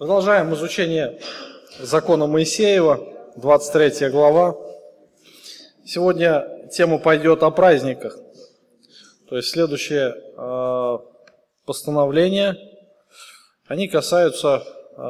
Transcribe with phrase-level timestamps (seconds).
[0.00, 1.20] Продолжаем изучение
[1.78, 3.06] закона Моисеева,
[3.36, 4.56] 23 глава.
[5.84, 8.16] Сегодня тема пойдет о праздниках.
[9.28, 10.98] То есть следующее э,
[11.66, 12.56] постановление,
[13.66, 14.62] они касаются
[14.96, 15.00] э,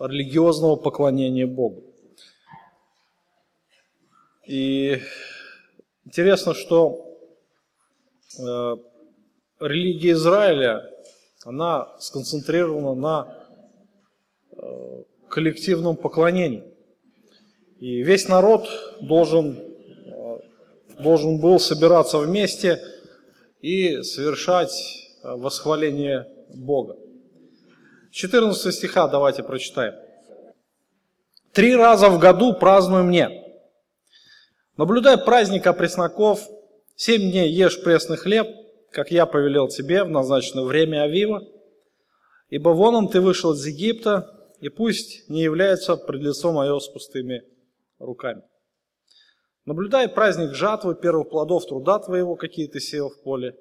[0.00, 1.84] религиозного поклонения Богу.
[4.46, 5.02] И
[6.06, 7.14] интересно, что
[8.38, 8.76] э,
[9.60, 10.90] религия Израиля,
[11.44, 13.43] она сконцентрирована на
[15.34, 16.62] коллективном поклонении.
[17.80, 18.68] И весь народ
[19.00, 20.38] должен, э,
[21.00, 22.80] должен был собираться вместе
[23.60, 24.70] и совершать
[25.24, 26.96] э, восхваление Бога.
[28.12, 29.94] 14 стиха давайте прочитаем.
[31.52, 33.42] «Три раза в году празднуй мне.
[34.76, 36.48] Наблюдай праздник опресноков,
[36.94, 38.46] семь дней ешь пресный хлеб,
[38.92, 41.42] как я повелел тебе в назначенное время Авива,
[42.50, 44.33] ибо вон он ты вышел из Египта,
[44.64, 47.42] и пусть не является пред лицо мое с пустыми
[47.98, 48.42] руками.
[49.66, 53.54] Наблюдай праздник жатвы первых плодов труда твоего, какие ты сеял в поле,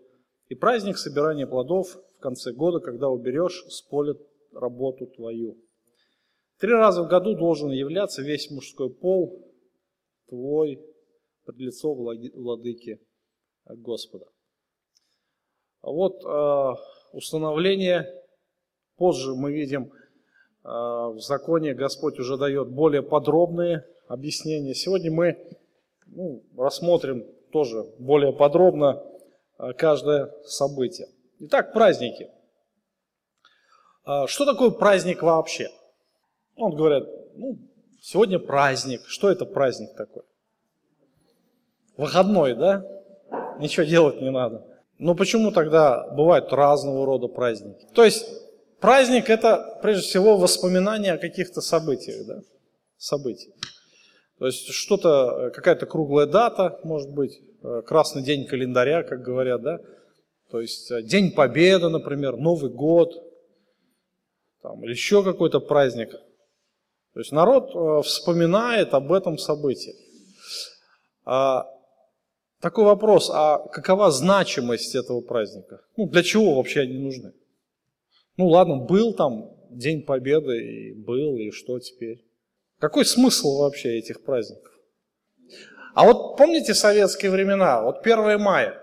[0.48, 4.14] и праздник собирания плодов в конце года, когда уберешь с поля
[4.54, 5.58] работу твою.
[6.58, 9.46] Три раза в году должен являться весь мужской пол
[10.30, 10.80] твой
[11.44, 13.02] пред лицо владыки
[13.66, 14.28] Господа.
[15.82, 16.74] Вот э,
[17.12, 18.08] установление,
[18.96, 19.92] позже мы видим,
[20.64, 24.74] в законе Господь уже дает более подробные объяснения.
[24.74, 25.38] Сегодня мы
[26.08, 29.04] ну, рассмотрим тоже более подробно
[29.58, 31.08] а, каждое событие.
[31.40, 32.30] Итак, праздники.
[34.06, 35.70] А, что такое праздник вообще?
[36.56, 37.58] Он говорят, ну,
[38.02, 39.02] сегодня праздник.
[39.06, 40.24] Что это праздник такой?
[41.98, 42.86] Выходной, да?
[43.60, 44.66] Ничего делать не надо.
[44.98, 47.88] Но почему тогда бывают разного рода праздники?
[47.94, 48.26] То есть
[48.84, 52.42] Праздник– это, прежде всего, воспоминание о каких-то событиях, да?
[52.98, 53.54] Событий.
[54.40, 57.32] То есть что-то, какая-то круглая дата, может быть,
[57.64, 59.80] э, красный день календаря, как говорят, да?
[60.52, 63.14] То есть э, День Победы, например, Новый год,
[64.62, 66.12] там, или еще какой-то праздник.
[67.14, 69.96] То есть народ э, вспоминает об этом событии.
[71.24, 71.68] А,
[72.60, 75.80] такой вопрос, а какова значимость этого праздника?
[75.96, 77.32] Ну, для чего вообще они нужны?
[78.38, 82.26] Ну ладно, был там День Победы, и был, и что теперь?
[82.80, 84.72] Какой смысл вообще этих праздников?
[85.94, 88.82] А вот помните советские времена, вот 1 мая,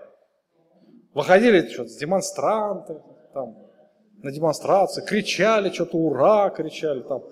[1.13, 3.01] выходили что-то демонстранты,
[3.33, 3.57] там,
[4.23, 7.23] на демонстрации, кричали что-то ура, кричали там,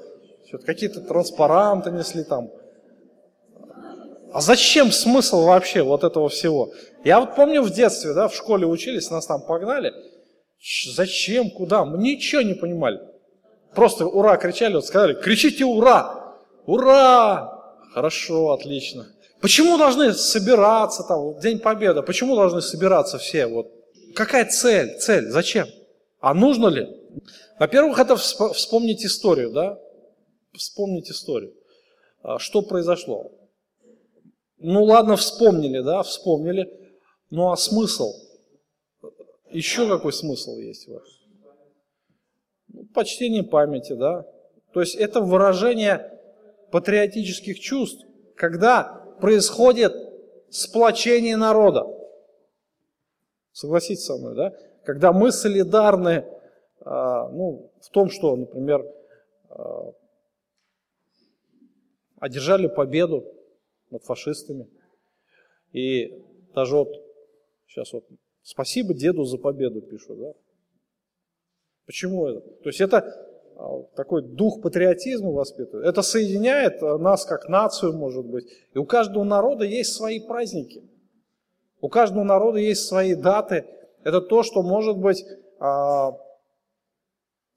[0.47, 2.51] что-то какие-то транспаранты несли там.
[4.33, 6.71] А зачем смысл вообще вот этого всего?
[7.03, 9.93] Я вот помню в детстве, да, в школе учились, нас там погнали,
[10.61, 11.85] Зачем, куда?
[11.85, 12.99] Мы ничего не понимали.
[13.73, 16.35] Просто ура кричали, вот сказали, кричите ура!
[16.65, 17.77] Ура!
[17.93, 19.07] Хорошо, отлично.
[19.41, 23.47] Почему должны собираться там, День Победы, почему должны собираться все?
[23.47, 23.71] Вот.
[24.15, 24.97] Какая цель?
[24.99, 25.29] Цель?
[25.29, 25.67] Зачем?
[26.19, 26.87] А нужно ли?
[27.57, 29.79] Во-первых, это вспомнить историю, да?
[30.53, 31.53] Вспомнить историю.
[32.21, 33.31] А что произошло?
[34.57, 36.69] Ну ладно, вспомнили, да, вспомнили.
[37.29, 38.11] Ну а смысл?
[39.51, 41.07] Еще какой смысл есть в этом?
[42.67, 44.25] Ну, почтение памяти, да.
[44.73, 46.19] То есть это выражение
[46.71, 48.05] патриотических чувств,
[48.35, 48.83] когда
[49.19, 49.93] происходит
[50.49, 51.85] сплочение народа.
[53.51, 54.53] Согласитесь со мной, да?
[54.85, 56.25] Когда мы солидарны
[56.81, 58.85] а, ну, в том, что, например,
[59.49, 59.91] а,
[62.19, 63.25] одержали победу
[63.89, 64.67] над фашистами.
[65.71, 66.23] И
[66.53, 66.89] даже вот
[67.67, 68.05] сейчас вот
[68.41, 70.19] Спасибо деду за победу, пишут.
[70.19, 70.33] Да?
[71.85, 72.41] Почему это?
[72.41, 72.97] То есть это
[73.57, 75.87] а, такой дух патриотизма воспитывает.
[75.87, 78.45] Это соединяет а, нас как нацию, может быть.
[78.73, 80.83] И у каждого народа есть свои праздники.
[81.81, 83.65] У каждого народа есть свои даты.
[84.03, 85.25] Это то, что, может быть,
[85.59, 86.11] а,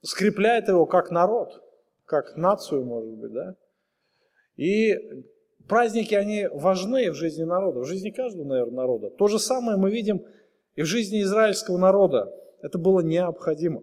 [0.03, 1.63] скрепляет его как народ,
[2.05, 3.55] как нацию, может быть, да.
[4.57, 4.97] И
[5.69, 9.11] праздники, они важны в жизни народа, в жизни каждого, наверное, народа.
[9.11, 10.25] То же самое мы видим
[10.75, 13.83] и в жизни израильского народа это было необходимо.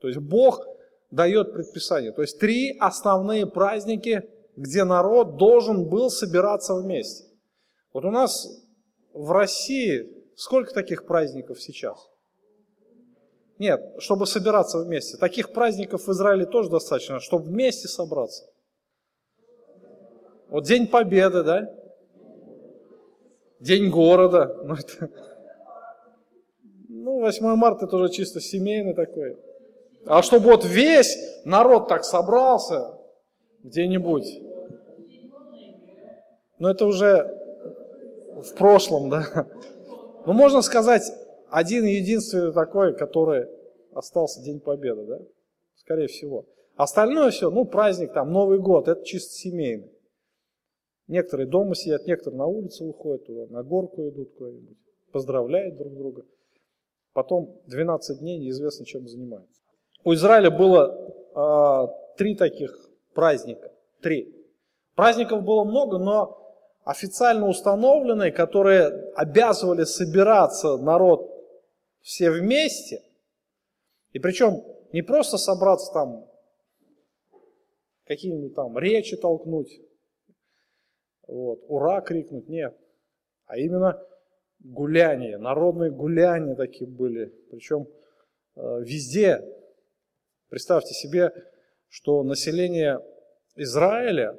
[0.00, 0.66] То есть Бог
[1.10, 2.12] дает предписание.
[2.12, 7.24] То есть три основные праздники, где народ должен был собираться вместе.
[7.92, 8.46] Вот у нас
[9.12, 11.98] в России сколько таких праздников сейчас?
[13.58, 15.16] Нет, чтобы собираться вместе.
[15.16, 18.44] Таких праздников в Израиле тоже достаточно, чтобы вместе собраться.
[20.48, 21.74] Вот День Победы, да?
[23.58, 24.60] День города.
[24.62, 25.10] Ну, это,
[27.06, 29.36] ну, 8 марта тоже чисто семейный такой.
[30.06, 32.98] А чтобы вот весь народ так собрался
[33.62, 34.42] где-нибудь,
[36.58, 37.32] ну это уже
[38.42, 39.46] в прошлом, да.
[40.26, 41.04] Ну можно сказать,
[41.48, 43.46] один единственный такой, который
[43.94, 45.20] остался День Победы, да,
[45.76, 46.44] скорее всего.
[46.74, 49.92] Остальное все, ну праздник, там, Новый год, это чисто семейный.
[51.06, 54.76] Некоторые дома сидят, некоторые на улице выходят туда, на горку идут куда-нибудь,
[55.12, 56.24] поздравляют друг друга.
[57.16, 59.62] Потом 12 дней неизвестно, чем занимаются.
[60.04, 63.72] У Израиля было э, три таких праздника.
[64.02, 64.36] Три.
[64.94, 66.38] Праздников было много, но
[66.84, 71.26] официально установленные, которые обязывали собираться народ
[72.02, 73.02] все вместе.
[74.12, 76.28] И причем не просто собраться там,
[78.04, 79.72] какие-нибудь там речи толкнуть,
[81.26, 82.76] вот, ура крикнуть, нет.
[83.46, 84.06] А именно
[84.60, 87.26] гуляния, народные гуляния такие были.
[87.50, 87.86] Причем
[88.56, 89.42] э, везде.
[90.48, 91.32] Представьте себе,
[91.88, 93.00] что население
[93.56, 94.38] Израиля,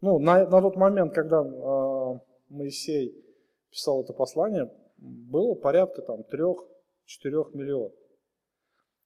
[0.00, 3.14] ну, на, на тот момент, когда э, Моисей
[3.70, 7.92] писал это послание, было порядка там 3-4 миллионов.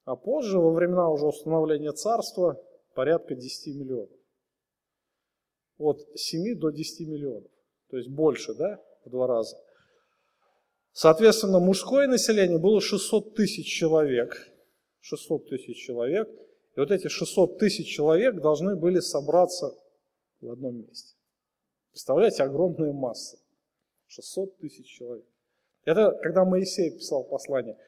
[0.05, 2.59] А позже, во времена уже установления царства,
[2.95, 4.11] порядка 10 миллионов.
[5.77, 7.51] От 7 до 10 миллионов.
[7.91, 9.57] То есть больше, да, в два раза.
[11.01, 14.35] Соответственно, мужское население было 600 тысяч человек.
[14.99, 16.29] 600 тысяч человек.
[16.75, 19.79] И вот эти 600 тысяч человек должны были собраться
[20.41, 21.15] в одном месте.
[21.93, 23.39] Представляете, огромная масса.
[24.09, 25.25] 600 тысяч человек.
[25.85, 27.79] Это когда Моисей писал послание.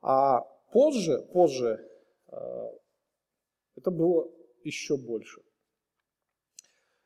[0.00, 0.40] А
[0.72, 1.88] позже, позже
[2.26, 2.36] э,
[3.76, 4.28] это было
[4.64, 5.42] еще больше.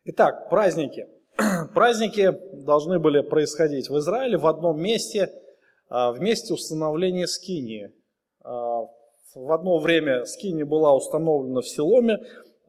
[0.05, 1.07] Итак, праздники.
[1.75, 2.31] Праздники
[2.65, 5.31] должны были происходить в Израиле в одном месте,
[5.93, 7.93] в месте установления скинии.
[8.45, 8.49] Э,
[9.35, 12.19] в одно время скиния была установлена в Силоме,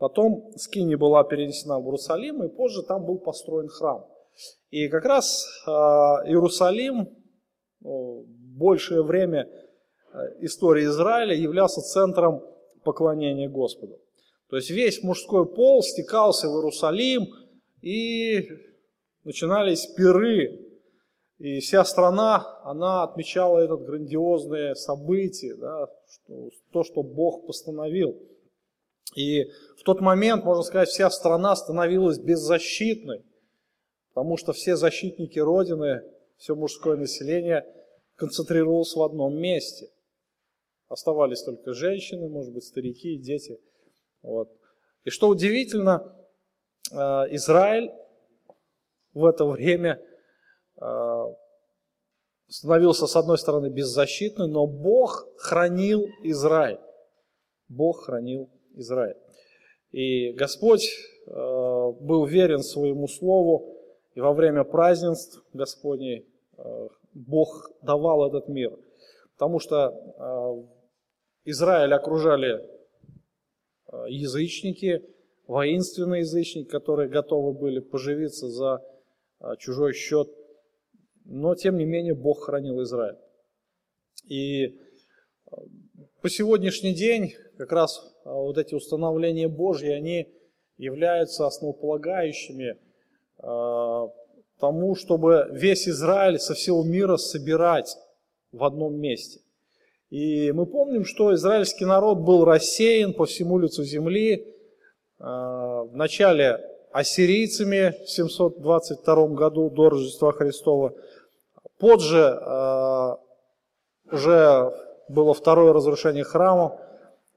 [0.03, 4.05] Потом Скини была перенесена в Иерусалим, и позже там был построен храм.
[4.69, 7.07] И как раз э, Иерусалим
[7.79, 9.47] ну, большее время
[10.41, 12.43] истории Израиля являлся центром
[12.83, 13.97] поклонения Господу.
[14.49, 17.27] То есть весь мужской пол стекался в Иерусалим,
[17.81, 18.49] и
[19.23, 20.62] начинались пиры,
[21.39, 28.17] и вся страна, она отмечала это грандиозное событие, да, что, то, что Бог постановил.
[29.15, 29.45] И
[29.77, 33.25] в тот момент, можно сказать, вся страна становилась беззащитной,
[34.13, 36.03] потому что все защитники Родины,
[36.37, 37.65] все мужское население
[38.15, 39.89] концентрировалось в одном месте.
[40.87, 43.59] Оставались только женщины, может быть, старики и дети.
[44.21, 44.51] Вот.
[45.03, 46.15] И что удивительно,
[46.91, 46.95] э,
[47.31, 47.91] Израиль
[49.13, 50.01] в это время
[52.47, 56.79] становился, с одной стороны, беззащитным, но Бог хранил Израиль.
[57.67, 59.17] Бог хранил Израиль.
[59.91, 60.87] И Господь
[61.27, 63.79] э, был верен своему слову,
[64.15, 66.27] и во время празднеств Господней
[66.57, 68.77] э, Бог давал этот мир.
[69.33, 72.69] Потому что э, Израиль окружали
[74.07, 75.03] язычники,
[75.45, 78.81] воинственные язычники, которые готовы были поживиться за
[79.59, 80.27] чужой счет.
[81.25, 83.17] Но, тем не менее, Бог хранил Израиль.
[84.27, 84.79] И
[86.21, 90.27] по сегодняшний день как раз а, вот эти установления Божьи, они
[90.77, 92.77] являются основополагающими
[93.39, 94.09] а,
[94.59, 97.97] тому, чтобы весь Израиль со всего мира собирать
[98.51, 99.41] в одном месте.
[100.09, 104.47] И мы помним, что израильский народ был рассеян по всему лицу земли.
[105.17, 106.59] Вначале
[106.91, 110.93] ассирийцами в 722 году до Рождества Христова.
[111.79, 112.39] Позже
[114.11, 114.71] уже
[115.09, 116.79] было второе разрушение храма,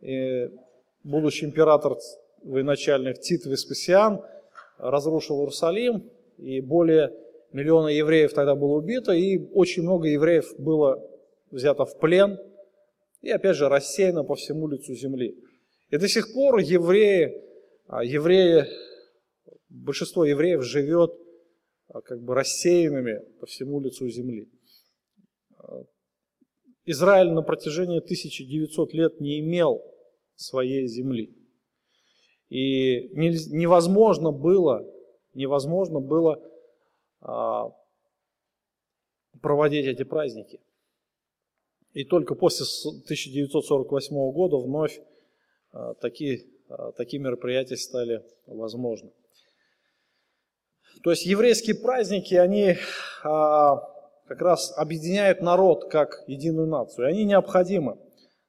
[0.00, 0.50] и
[1.04, 1.96] будущий император
[2.42, 4.22] военачальник Тит Веспасиан
[4.78, 7.12] разрушил Иерусалим, и более
[7.52, 11.02] миллиона евреев тогда было убито, и очень много евреев было
[11.50, 12.38] взято в плен,
[13.22, 15.36] и опять же рассеяно по всему лицу земли.
[15.90, 17.42] И до сих пор евреи,
[17.86, 18.66] а, евреи
[19.68, 21.12] большинство евреев живет
[22.02, 24.48] как бы рассеянными по всему лицу земли.
[26.84, 29.82] Израиль на протяжении 1900 лет не имел
[30.36, 31.34] своей земли.
[32.48, 34.84] И невозможно было,
[35.34, 36.40] невозможно было
[37.20, 37.72] а,
[39.40, 40.60] проводить эти праздники.
[41.92, 45.00] И только после 1948 года вновь
[45.72, 49.10] а, такие, а, такие мероприятия стали возможны.
[51.02, 52.76] То есть еврейские праздники, они
[53.22, 57.06] как раз объединяют народ как единую нацию.
[57.06, 57.98] И они необходимы.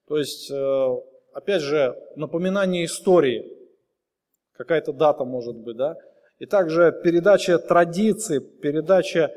[0.08, 0.96] То есть э,
[1.38, 3.46] опять же, напоминание истории,
[4.54, 5.96] какая-то дата может быть, да,
[6.40, 9.32] и также передача традиций, передача,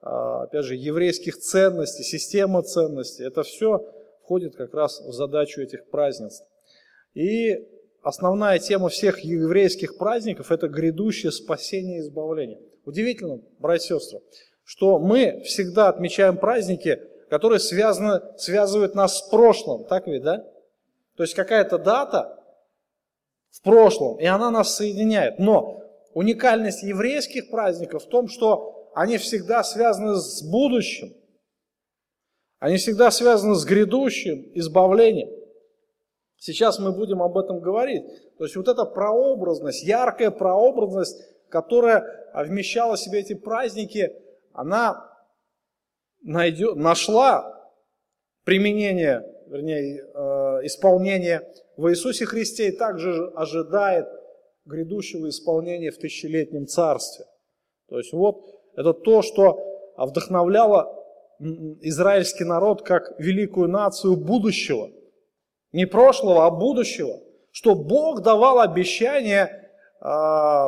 [0.00, 3.84] а, опять же, еврейских ценностей, система ценностей, это все
[4.22, 6.46] входит как раз в задачу этих празднеств.
[7.14, 7.68] И
[8.02, 12.60] основная тема всех еврейских праздников– это грядущее спасение и избавление.
[12.84, 14.20] Удивительно, братья и сестры,
[14.64, 20.38] что мы всегда отмечаем праздники, которые связаны, связывают нас с прошлым, так ведь, да?
[21.16, 22.42] То есть какая-то дата
[23.50, 25.38] в прошлом, и она нас соединяет.
[25.38, 25.82] Но
[26.14, 31.12] уникальность еврейских праздников в том, что они всегда связаны с будущим.
[32.58, 35.30] Они всегда связаны с грядущим избавлением.
[36.40, 38.02] Сейчас мы будем об этом говорить.
[38.38, 42.02] То есть вот эта прообразность, яркая прообразность, которая
[42.34, 44.10] вмещала в себе эти праздники,
[44.54, 45.06] она
[46.22, 47.70] найдет, нашла
[48.44, 51.42] применение, вернее, э, исполнение
[51.76, 54.06] в Иисусе Христе и также ожидает
[54.64, 57.26] грядущего исполнения в тысячелетнем царстве.
[57.90, 59.58] То есть вот это то, что
[59.98, 60.96] вдохновляло
[61.82, 64.90] израильский народ как великую нацию будущего.
[65.72, 67.20] Не прошлого, а будущего.
[67.52, 70.66] Что Бог давал обещание э,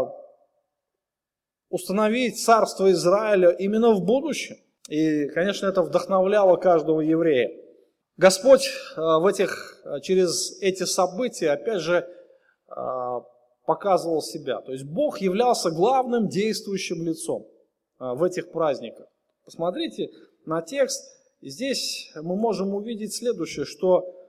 [1.69, 4.57] установить царство Израиля именно в будущем.
[4.89, 7.51] И, конечно, это вдохновляло каждого еврея.
[8.17, 12.09] Господь э, в этих, э, через эти события, опять же,
[13.67, 14.63] показывал себя.
[14.63, 17.47] То есть Бог являлся главным действующим лицом
[17.99, 19.07] в этих праздниках.
[19.45, 20.09] Посмотрите
[20.47, 21.05] на текст.
[21.43, 24.22] Здесь мы можем увидеть следующее, что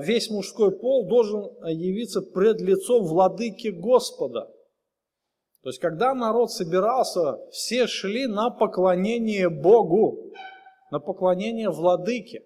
[0.00, 4.52] весь мужской пол должен явиться пред лицом владыки Господа.
[5.62, 10.30] То есть, когда народ собирался, все шли на поклонение Богу,
[10.90, 12.44] на поклонение владыке.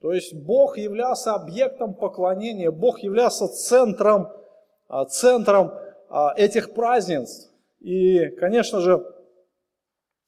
[0.00, 4.28] То есть Бог являлся объектом поклонения, Бог являлся центром,
[4.86, 5.72] а, центром
[6.10, 7.50] а, этих празднеств.
[7.80, 9.04] И, конечно же,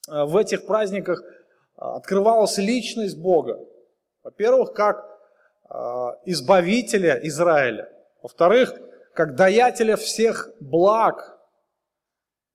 [0.08, 1.22] а, в этих праздниках
[1.76, 3.60] открывалась личность Бога.
[4.24, 5.15] Во-первых, как
[6.24, 7.90] избавителя Израиля.
[8.22, 8.78] Во-вторых,
[9.14, 11.38] как даятеля всех благ.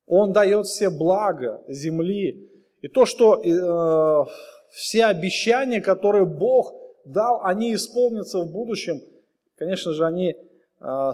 [0.06, 2.50] Он дает все блага земли.
[2.82, 4.25] И то, что э,
[4.70, 6.74] все обещания, которые Бог
[7.06, 9.01] дал, они исполнятся в будущем.
[9.56, 10.36] Конечно же, они
[10.80, 11.13] а,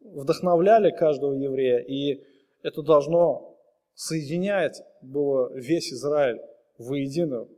[0.00, 2.22] вдохновляли каждого еврея, и
[2.62, 3.58] это должно
[3.94, 6.40] соединять было весь Израиль
[6.78, 7.48] воедино.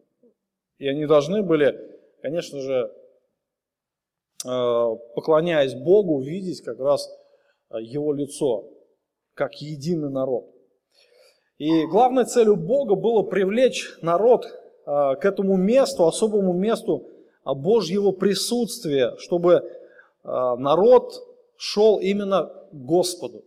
[0.78, 1.78] И они должны были,
[2.22, 2.92] конечно же,
[4.42, 7.08] поклоняясь Богу, видеть как раз
[7.68, 8.68] а, Его лицо,
[9.34, 10.46] как единый народ.
[11.58, 14.46] И главной целью Бога было привлечь народ
[14.84, 17.08] к этому месту, особому месту,
[17.44, 19.62] Божьего присутствия, чтобы
[20.24, 21.12] народ
[21.56, 23.44] шел именно к Господу.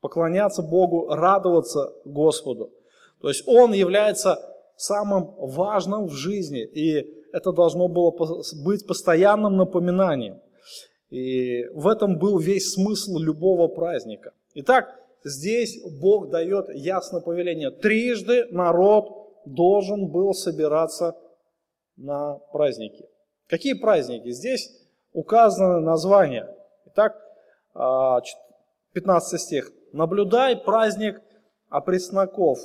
[0.00, 2.72] Поклоняться Богу, радоваться Господу.
[3.20, 4.38] То есть Он является
[4.76, 8.12] самым важным в жизни, и это должно было
[8.64, 10.40] быть постоянным напоминанием.
[11.10, 14.32] И в этом был весь смысл любого праздника.
[14.54, 14.94] Итак,
[15.24, 17.70] здесь Бог дает ясное повеление.
[17.70, 19.08] Трижды народ
[19.44, 21.16] должен был собираться
[21.96, 23.06] на праздники.
[23.48, 24.30] Какие праздники?
[24.30, 24.70] Здесь
[25.12, 26.54] указано название.
[26.86, 27.20] Итак,
[27.74, 29.72] 15 а, стих.
[29.92, 31.20] «Наблюдай праздник
[31.68, 32.58] опресноков.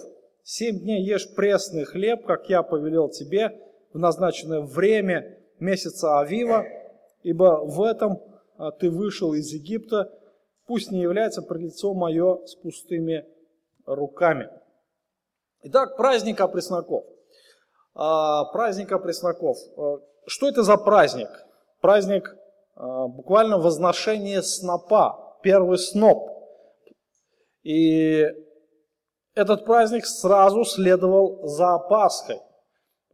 [0.43, 3.59] Семь дней ешь пресный хлеб, как я повелел тебе,
[3.95, 6.65] в назначенное время месяца Авива,
[7.23, 8.21] ибо в этом
[8.57, 10.11] а, ты вышел из Египта,
[10.67, 13.25] пусть не является пред лицо мое с пустыми
[13.85, 14.49] руками».
[15.63, 17.05] Итак, праздник опресноков.
[17.93, 19.57] А, праздника пресноков.
[19.77, 21.29] А, что это за праздник?
[21.79, 22.35] Праздник
[22.75, 26.29] буквально возношение снопа, первый сноп.
[27.63, 28.25] И
[29.33, 32.41] этот праздник сразу следовал за Пасхой.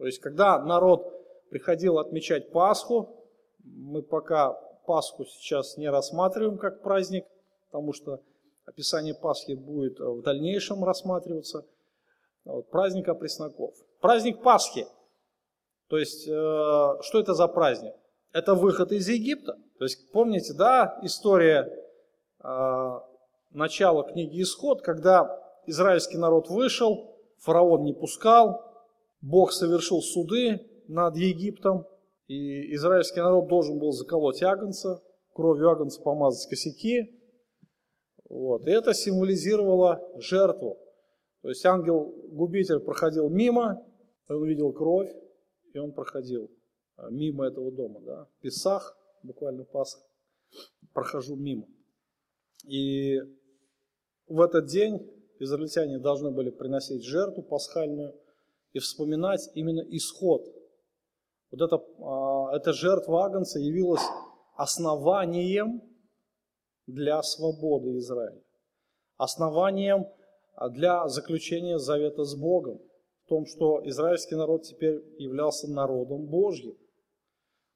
[0.02, 1.14] То есть, когда народ
[1.52, 3.24] приходил отмечать Пасху,
[3.64, 4.54] мы пока
[4.88, 7.28] Пасху сейчас не рассматриваем как праздник,
[7.68, 8.20] потому что
[8.66, 11.68] описание Пасхи будет в дальнейшем рассматриваться.
[12.46, 13.76] Вот, праздника пресноков.
[14.00, 14.88] Праздник Пасхи.
[15.88, 17.94] То есть, э, что это за праздник?
[18.34, 19.60] Это выход из Египта.
[19.78, 21.72] То есть, помните, да, история
[22.44, 23.00] э,
[23.52, 28.71] начала книги Исход, когда израильский народ вышел, фараон не пускал,
[29.22, 31.86] Бог совершил суды над Египтом,
[32.28, 35.02] и израильский народ должен был заколоть агнца,
[35.34, 37.20] кровью агнца помазать косяки.
[38.30, 38.66] Вот.
[38.68, 40.78] И это символизировало жертву.
[41.42, 43.86] То есть ангел-губитель проходил мимо,
[44.28, 45.12] он увидел кровь,
[45.74, 46.50] и он проходил
[46.96, 48.00] а, мимо этого дома.
[48.02, 48.28] Да?
[48.42, 50.02] Песах, буквально Пасха.
[50.94, 51.68] прохожу мимо.
[52.66, 53.20] И
[54.28, 55.00] в этот день
[55.40, 58.14] израильтяне должны были приносить жертву пасхальную
[58.74, 60.44] и вспоминать именно исход.
[61.52, 64.04] Вот эта, эта жертва Агнца явилась
[64.56, 65.82] основанием
[66.88, 68.42] для свободы Израиля,
[69.18, 70.08] основанием
[70.70, 72.80] для заключения завета с Богом,
[73.26, 76.78] в том, что израильский народ теперь являлся народом Божьим.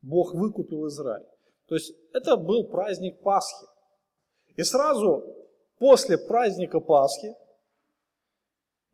[0.01, 1.25] Бог выкупил Израиль.
[1.67, 3.65] То есть это был праздник Пасхи.
[4.55, 5.23] И сразу
[5.79, 7.33] после праздника Пасхи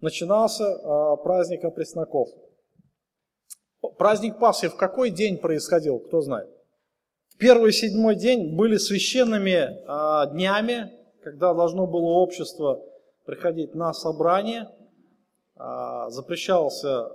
[0.02, 2.30] начинался а, праздник опресноков.
[3.98, 6.50] Праздник Пасхи в какой день происходил, кто знает?
[7.38, 10.92] Первый и седьмой день были священными а, днями,
[11.24, 12.84] когда должно было общество
[13.26, 14.70] приходить на собрание,
[15.56, 17.10] а, запрещался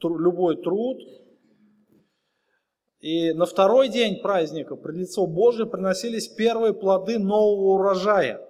[0.00, 0.98] тру, любой труд.
[3.00, 8.40] И на второй день праздника пред лицо Божие приносились первые плоды нового урожая.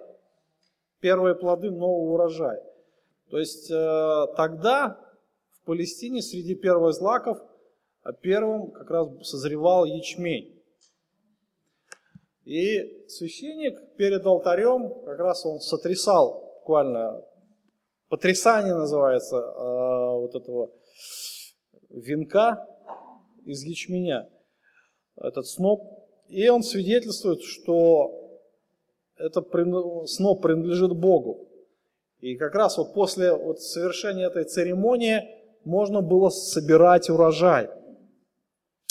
[1.01, 2.68] Первые плоды нового урожая.
[3.29, 4.99] То есть э, тогда
[5.61, 7.39] в Палестине среди первых злаков
[8.03, 10.59] а первым как раз созревал ячмень.
[12.45, 17.23] И священник перед алтарем, как раз он сотрясал буквально,
[18.07, 20.71] потрясание называется, э, вот этого
[21.89, 22.65] венка
[23.45, 24.29] из ячменя,
[25.15, 25.81] этот сноп.
[26.29, 28.39] И он свидетельствует, что
[29.17, 29.49] этот
[30.09, 31.48] сноп принадлежит Богу.
[32.19, 35.23] И как раз вот после вот совершения этой церемонии
[35.63, 37.69] можно было собирать урожай.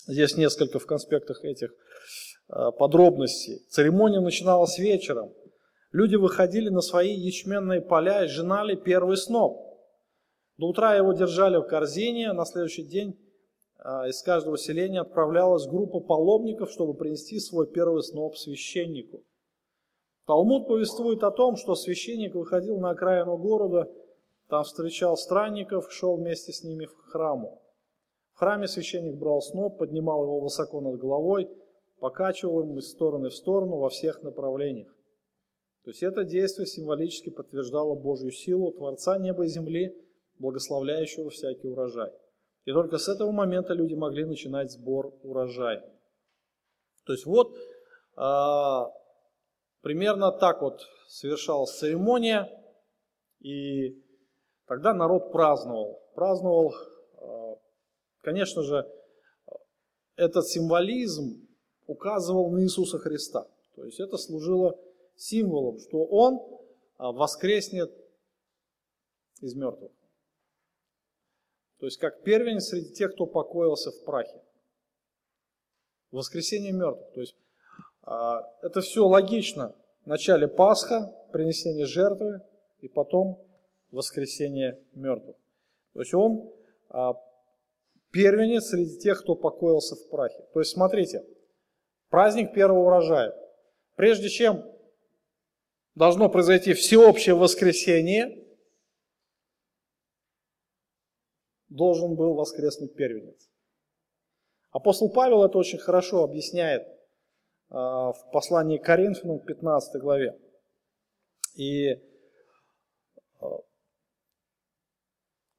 [0.06, 1.70] Здесь несколько в конспектах этих
[2.48, 3.58] э, подробностей.
[3.68, 5.34] Церемония начиналась вечером.
[5.92, 9.68] Люди выходили на свои ячменные поля и женали первый сноп.
[10.56, 13.18] До утра его держали в корзине, на следующий день
[13.78, 19.22] э, из каждого селения отправлялась группа паломников, чтобы принести свой первый сноп священнику.
[20.28, 23.90] Талмуд повествует о том, что священник выходил на окраину города,
[24.48, 27.62] там встречал странников, шел вместе с ними в храму.
[28.34, 31.48] В храме священник брал сноп, поднимал его высоко над головой,
[31.98, 34.94] покачивал им из стороны в сторону во всех направлениях.
[35.84, 39.96] То есть это действие символически подтверждало Божью силу Творца неба и земли,
[40.38, 42.12] благословляющего всякий урожай.
[42.66, 45.90] И только с этого момента люди могли начинать сбор урожая.
[47.06, 47.56] То есть вот
[48.14, 48.92] а,
[49.80, 52.48] Примерно так вот совершалась церемония,
[53.40, 54.02] и
[54.66, 56.02] тогда народ праздновал.
[56.14, 57.56] Праздновал, э,
[58.22, 58.86] конечно же,
[60.16, 61.46] этот символизм
[61.86, 63.46] указывал на Иисуса Христа.
[63.76, 64.78] То есть это служило
[65.14, 66.38] символом, что Он э,
[66.98, 67.90] воскреснет
[69.40, 69.92] из мертвых.
[71.78, 74.42] То есть как первенец среди тех, кто покоился в прахе.
[76.10, 77.12] Воскресение мертвых.
[77.12, 77.36] То есть
[78.62, 79.74] это все логично.
[80.04, 82.40] Вначале Пасха, принесение жертвы,
[82.80, 83.44] и потом
[83.90, 85.36] воскресение мертвых.
[85.94, 86.50] То есть он
[86.88, 87.14] а,
[88.10, 90.42] первенец среди тех, кто покоился в прахе.
[90.52, 91.24] То есть смотрите,
[92.08, 93.34] праздник первого урожая.
[93.96, 94.64] Прежде чем
[95.94, 98.44] должно произойти всеобщее воскресение,
[101.68, 103.48] должен был воскреснуть первенец.
[104.70, 106.97] Апостол Павел это очень хорошо объясняет а,
[107.70, 110.38] в послании к Коринфянам, 15 главе.
[111.54, 112.00] И
[113.40, 113.46] а,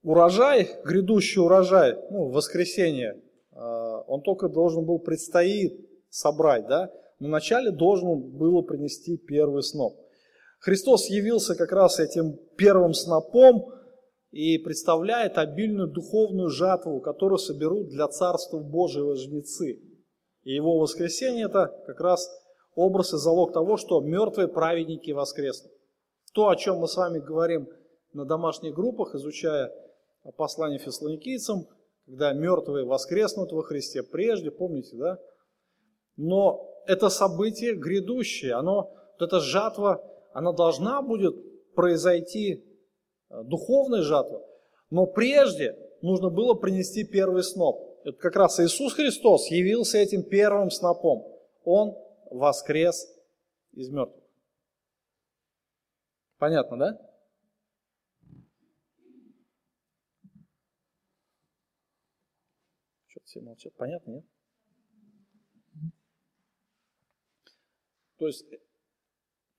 [0.01, 7.71] урожай, грядущий урожай, ну, воскресенье, а, он только должен был предстоит собрать, да, но вначале
[7.71, 9.97] должен было принести первый сноп.
[10.59, 13.73] Христос явился как раз этим первым снопом
[14.31, 19.79] и представляет обильную духовную жатву, которую соберут для Царства Божьего жнецы.
[20.49, 22.27] И его воскресение это как раз
[22.73, 25.71] образ и залог того, что мертвые праведники воскреснут.
[26.33, 27.69] То, о чем мы с вами говорим
[28.13, 29.71] на домашних группах, изучая
[30.37, 31.67] послание фессалоникийцам,
[32.07, 35.19] когда мертвые воскреснут во Христе прежде, помните, да?
[36.17, 41.35] Но это событие грядущее, оно, вот эта жатва, она должна будет
[41.75, 42.65] произойти,
[43.29, 44.41] э, духовная жатва,
[44.89, 47.88] но прежде нужно было принести первый сноп.
[48.03, 51.25] Это как раз Иисус Христос явился этим первым снопом.
[51.63, 51.97] Он
[52.31, 53.07] воскрес
[53.73, 54.23] из мертвых.
[56.37, 57.11] Понятно, да?
[63.07, 63.73] Что-то все молчат.
[63.75, 64.25] Понятно, нет?
[68.17, 68.45] То есть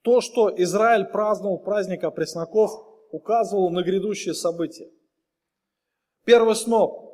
[0.02, 2.70] то, что Израиль праздновал праздник опресноков,
[3.10, 4.90] указывало на грядущие события.
[6.24, 7.09] Первый сноп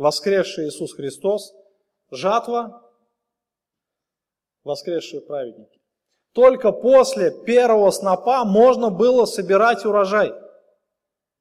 [0.00, 1.54] воскресший Иисус Христос,
[2.10, 2.82] жатва,
[4.64, 5.78] воскресшие праведники.
[6.32, 10.32] Только после первого снопа можно было собирать урожай.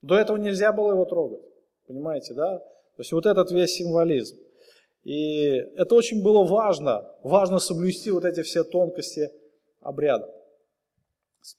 [0.01, 1.41] До этого нельзя было его трогать.
[1.87, 2.57] Понимаете, да?
[2.57, 4.35] То есть вот этот весь символизм.
[5.03, 7.09] И это очень было важно.
[7.23, 9.31] Важно соблюсти вот эти все тонкости
[9.79, 10.29] обряда.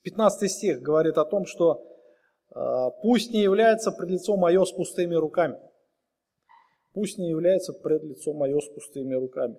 [0.02, 1.82] 15 стих говорит о том, что
[2.54, 5.58] э, «пусть не является пред лицом мое с пустыми руками».
[6.92, 9.56] Пусть не является пред лицом мое с пустыми руками.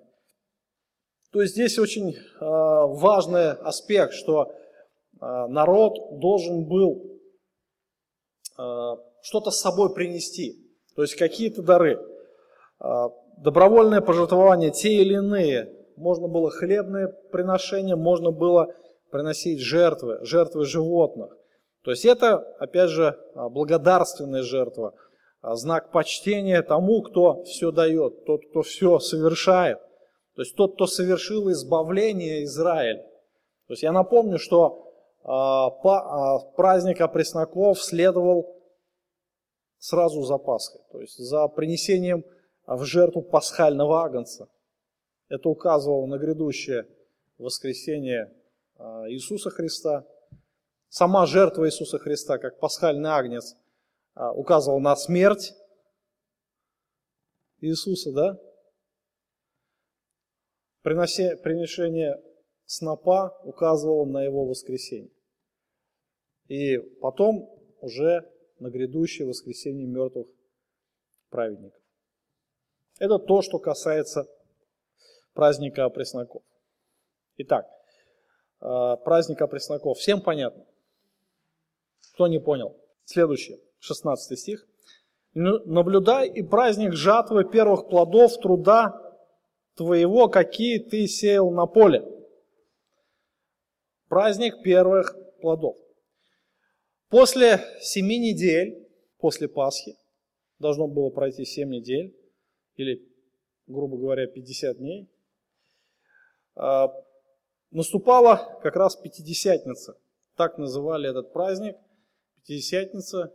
[1.32, 7.20] То есть здесь очень э, важный аспект, что э, народ должен был
[8.58, 10.58] э, что-то с собой принести,
[10.94, 11.98] то есть какие-то дары.
[12.80, 18.74] Э, добровольное пожертвование, те или иные, можно было хлебные приношения, можно было
[19.10, 21.34] приносить жертвы, жертвы животных.
[21.82, 24.94] То есть это, опять же, благодарственная жертва,
[25.42, 29.78] знак почтения тому, кто все дает, тот, кто все совершает.
[30.34, 33.02] То есть тот, кто совершил избавление Израиль.
[33.66, 34.92] То есть я напомню, что
[35.24, 38.56] а, а, праздник опресноков следовал
[39.78, 42.24] сразу за Пасхой, то есть за принесением
[42.66, 44.48] в жертву пасхального агнца.
[45.28, 46.86] Это указывало на грядущее
[47.38, 48.32] воскресение
[48.76, 50.04] а, Иисуса Христа.
[50.88, 53.56] Сама жертва Иисуса Христа, как пасхальный агнец,
[54.14, 55.52] указывала на смерть
[57.60, 58.38] Иисуса, да?
[60.82, 62.20] приношение
[62.66, 65.12] снопа указывало на его воскресение.
[66.48, 67.48] И потом
[67.80, 70.26] уже на грядущее воскресение мертвых
[71.30, 71.80] праведников.
[72.98, 74.28] Это то, что касается
[75.34, 76.42] праздника пресноков.
[77.36, 77.66] Итак,
[78.60, 79.98] э, праздник пресноков.
[79.98, 80.66] Всем понятно?
[82.14, 82.76] Кто не понял?
[83.04, 84.66] Следующее, 16 стих.
[85.34, 88.98] «Наблюдай и праздник жатвы первых плодов труда
[89.74, 92.06] твоего, какие ты сеял на поле.
[94.08, 95.76] Праздник первых плодов.
[97.08, 98.86] После семи недель,
[99.18, 99.96] после Пасхи,
[100.58, 102.14] должно было пройти семь недель,
[102.76, 103.02] или,
[103.66, 105.08] грубо говоря, 50 дней,
[106.54, 106.92] а,
[107.70, 109.98] наступала как раз Пятидесятница.
[110.36, 111.76] Так называли этот праздник.
[112.36, 113.34] Пятидесятница.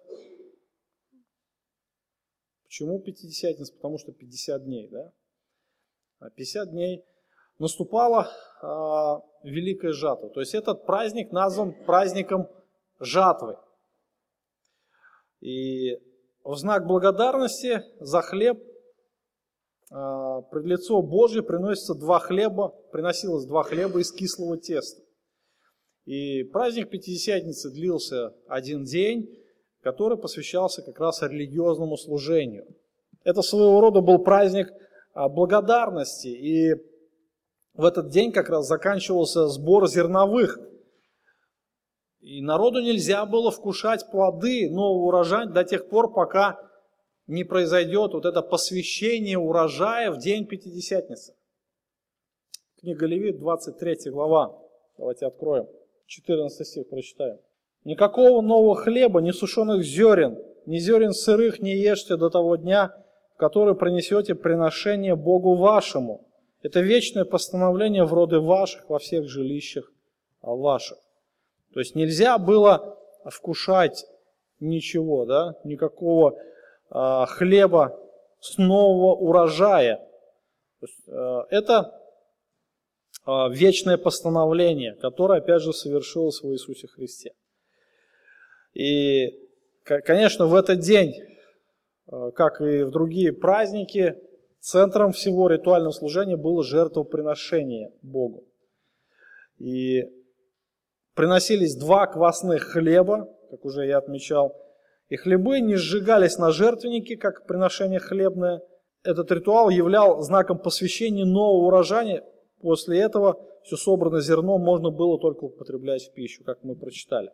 [2.67, 3.73] Почему Пятидесятница?
[3.73, 5.11] Потому что 50 дней, да?
[6.35, 7.03] 50 дней,
[7.59, 8.29] наступала
[8.61, 10.29] а, великая жатва.
[10.29, 12.47] То есть этот праздник назван праздником
[12.99, 13.57] жатвы.
[15.39, 15.97] И
[16.43, 18.59] в знак благодарности за хлеб
[19.91, 25.01] а, пред лицо Божье приносится два хлеба, приносилось два хлеба из кислого теста.
[26.05, 29.29] И праздник Пятидесятницы длился один день,
[29.91, 32.65] который посвящался как раз религиозному служению.
[33.23, 34.67] Это своего рода был праздник–
[35.17, 36.27] а, благодарности.
[36.27, 36.75] И
[37.73, 40.59] в этот день как раз заканчивался сбор зерновых.
[42.19, 46.59] И народу нельзя было вкушать плоды нового урожая до тех пор, пока
[47.25, 51.33] не произойдет вот это посвящение урожая в день Пятидесятницы.
[52.79, 54.55] Книга Левит, 23 глава.
[54.99, 55.67] Давайте откроем.
[56.05, 57.39] 14 стих прочитаем.
[57.87, 62.93] Никакого нового хлеба, ни сушеных зерен, ни зерен сырых не ешьте до того дня,
[63.33, 66.27] в который принесете приношение Богу вашему.
[66.61, 69.89] Это вечное постановление в роды ваших во всех жилищах
[70.41, 70.97] ваших.
[71.73, 74.05] То есть нельзя было вкушать
[74.59, 76.37] ничего, да, никакого
[76.91, 77.97] э, хлеба
[78.41, 80.05] с нового урожая.
[80.81, 81.97] Есть, э, это
[83.25, 87.31] э, вечное постановление, которое, опять же, совершилось в Иисусе Христе.
[88.73, 89.37] И,
[89.83, 91.13] конечно, в этот день
[92.09, 94.15] Э, как и в другие праздники,
[94.59, 98.45] центром всего ритуального служения было жертвоприношение Богу.
[99.57, 100.03] И
[101.13, 104.55] приносились два квасных хлеба, как уже я отмечал,
[105.09, 108.61] и хлебы не сжигались на жертвеннике, как приношение хлебное.
[109.03, 112.23] Этот ритуал являл знаком посвящения нового урожая.
[112.61, 117.31] После этого все собранное зерно можно было только употреблять в пищу, как мы прочитали.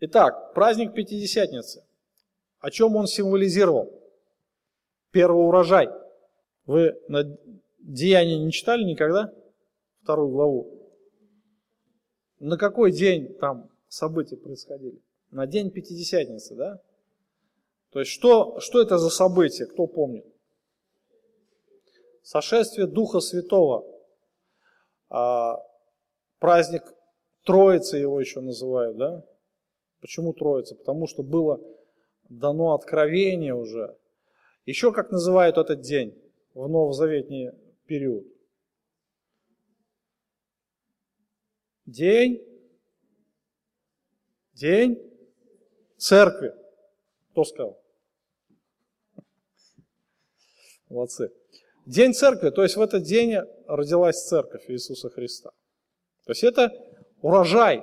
[0.00, 1.84] Итак, праздник Пятидесятницы.
[2.60, 3.92] О чем он символизировал?
[5.10, 5.88] Первый урожай.
[6.66, 7.24] Вы на
[7.78, 9.32] Деяния не читали никогда?
[10.02, 10.92] Вторую главу.
[12.38, 15.00] На какой день там события происходили?
[15.32, 16.80] На день Пятидесятницы, да?
[17.90, 20.26] То есть что, что это за событие, кто помнит?
[22.22, 23.84] Сошествие Духа Святого.
[25.08, 25.60] А,
[26.38, 26.82] праздник
[27.44, 29.24] Троицы его еще называют, да?
[30.00, 30.74] Почему Троица?
[30.74, 31.60] Потому что было
[32.28, 33.96] дано откровение уже.
[34.66, 36.14] Еще как называют этот день
[36.54, 37.50] в новозаветний
[37.86, 38.26] период?
[41.86, 42.44] День.
[44.52, 44.98] День
[45.96, 46.54] церкви.
[47.30, 47.80] Кто сказал?
[50.88, 51.32] Молодцы.
[51.86, 55.52] День церкви, то есть в этот день родилась церковь Иисуса Христа.
[56.26, 56.70] То есть это
[57.22, 57.82] урожай,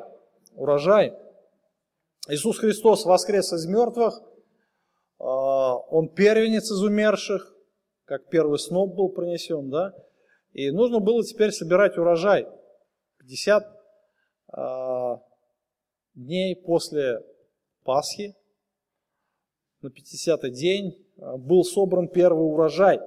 [0.53, 1.11] урожай.
[2.27, 4.21] Иисус Христос воскрес из мертвых,
[5.19, 7.55] а, Он первенец из умерших,
[8.05, 9.93] как первый сноп был принесен, да?
[10.53, 12.47] И нужно было теперь собирать урожай.
[13.19, 13.63] 50
[14.53, 15.21] а,
[16.15, 17.21] дней после
[17.83, 18.35] Пасхи,
[19.81, 22.99] на 50-й день а, был собран первый урожай.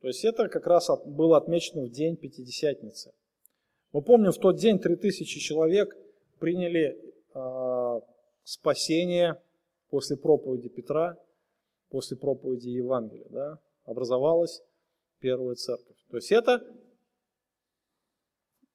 [0.00, 3.12] То есть это как раз было отмечено в день Пятидесятницы.
[3.92, 5.94] Мы помним, в тот день 3000 человек
[6.38, 6.98] приняли
[8.46, 9.42] спасение
[9.90, 11.18] после проповеди Петра,
[11.90, 13.26] после проповеди Евангелия.
[13.28, 13.58] Да?
[13.84, 14.62] Образовалась
[15.18, 15.96] первая церковь.
[16.08, 16.64] То есть это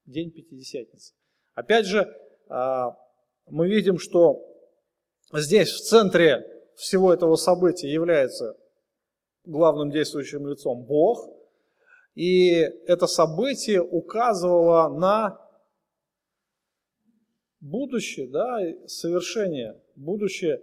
[0.05, 1.13] день Пятидесятницы.
[1.53, 2.01] Опять же,
[2.49, 2.85] э,
[3.47, 4.45] мы видим, что
[5.31, 8.57] здесь в центре всего этого события является
[9.45, 11.29] главным действующим лицом Бог.
[12.13, 12.49] И
[12.87, 15.40] это событие указывало на
[17.61, 20.61] будущее, да, совершение, будущее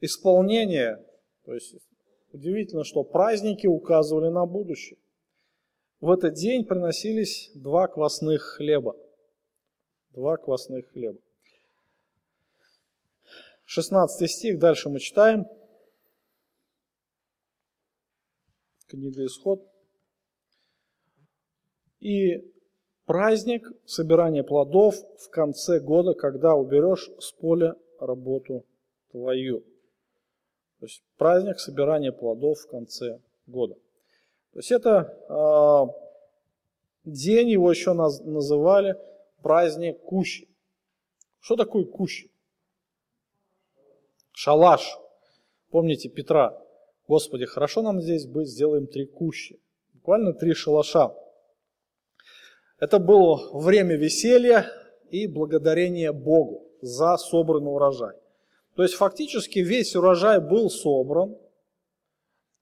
[0.00, 1.04] исполнение.
[1.44, 1.76] То есть
[2.32, 4.98] удивительно, что праздники указывали на будущее.
[6.00, 8.96] В этот день приносились два квасных хлеба.
[10.10, 11.18] Два квасных хлеба.
[13.64, 15.46] 16 стих, дальше мы читаем.
[18.86, 19.60] Книга Исход.
[22.00, 22.57] И
[23.08, 28.66] праздник собирания плодов в конце года, когда уберешь с поля работу
[29.10, 29.60] твою.
[30.78, 33.74] То есть праздник собирания плодов в конце года.
[34.52, 38.94] То есть это э, день, его еще наз, называли
[39.42, 40.46] праздник Кущи.
[41.40, 42.30] Что такое Кущи?
[44.32, 44.98] Шалаш.
[45.70, 46.62] Помните Петра?
[47.08, 49.58] Господи, хорошо нам здесь быть, сделаем три кущи.
[49.94, 51.10] Буквально три шалаша.
[52.78, 54.66] Это было время веселья
[55.10, 58.14] и благодарения Богу за собранный урожай.
[58.76, 61.36] То есть фактически весь урожай был собран,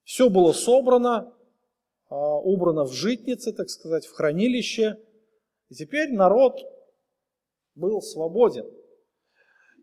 [0.03, 1.33] все было собрано,
[2.09, 4.97] а, убрано в житнице, так сказать, в хранилище.
[5.69, 6.57] И теперь народ
[7.75, 8.65] был свободен.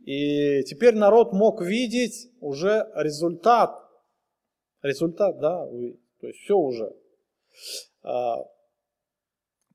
[0.06, 3.78] И теперь народ мог видеть уже результат.
[4.82, 5.66] Результат, да,
[6.20, 6.90] то есть все уже.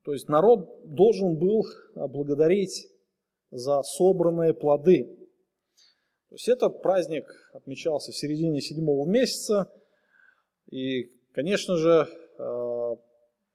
[0.04, 2.88] То есть народ должен был благодарить
[3.50, 5.04] за собранные плоды.
[6.28, 9.70] То есть этот праздник отмечался в середине седьмого месяца.
[10.70, 12.06] И, конечно же,
[12.38, 12.96] а,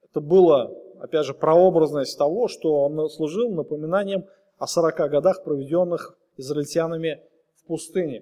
[0.02, 4.26] это было, опять же, прообразность того, что он служил напоминанием
[4.58, 7.22] о 40 годах, проведенных израильтянами
[7.54, 8.20] в пустыне.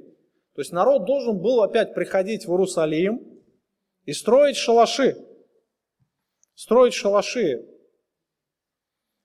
[0.54, 3.42] То есть народ должен был опять приходить в Иерусалим
[4.04, 5.16] и строить шалаши.
[6.54, 7.66] Строить шалаши.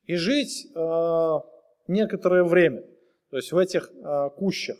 [0.10, 1.39] И жить э,
[1.88, 2.82] некоторое время.
[3.30, 4.78] То есть в этих э, кущах,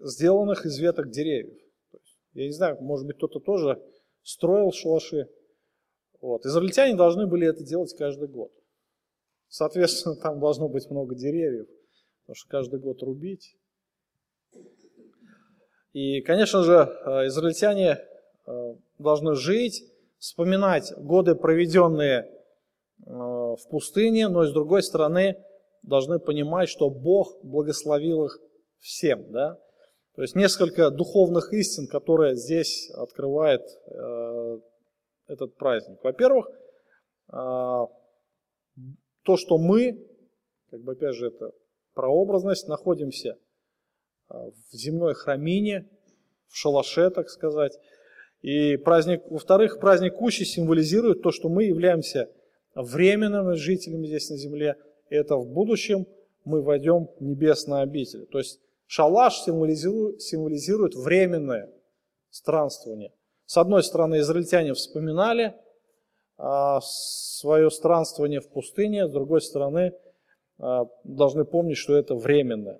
[0.00, 1.56] сделанных из веток деревьев.
[2.32, 3.80] Я не знаю, может быть, кто-то тоже
[4.24, 5.28] строил шалаши.
[6.20, 6.44] Вот.
[6.44, 8.50] Израильтяне должны были это делать каждый год.
[9.46, 11.68] Соответственно, там должно быть много деревьев.
[12.22, 13.56] Потому что каждый год рубить.
[15.92, 18.00] И, конечно же, э, израильтяне
[18.98, 19.84] должны жить,
[20.18, 22.32] вспоминать годы, проведенные
[23.56, 25.36] в пустыне, но с другой стороны
[25.82, 28.38] должны понимать, что Бог благословил их
[28.78, 29.30] всем.
[29.32, 29.58] Да?
[30.14, 33.62] То есть несколько духовных истин, которые здесь открывает
[35.26, 35.98] этот праздник.
[36.02, 36.48] Во-первых,
[39.26, 40.06] то, что мы,
[40.70, 41.50] как бы опять же это
[41.94, 43.36] прообразность, находимся
[44.28, 45.88] а, в земной храмине,
[46.48, 47.76] в шалаше, так сказать.
[48.42, 52.30] И праздник, во-вторых, праздник Кущи символизирует то, что мы являемся
[52.82, 54.76] временными жителями здесь на земле.
[55.08, 56.06] Это в будущем
[56.44, 58.26] мы войдем в небесное обитель.
[58.26, 61.72] То есть шалаш символизирует, временное
[62.30, 63.12] странствование.
[63.46, 65.54] С одной стороны, израильтяне вспоминали
[66.36, 69.92] а, свое странствование в пустыне, с другой стороны,
[70.58, 72.78] а, должны помнить, что это временно.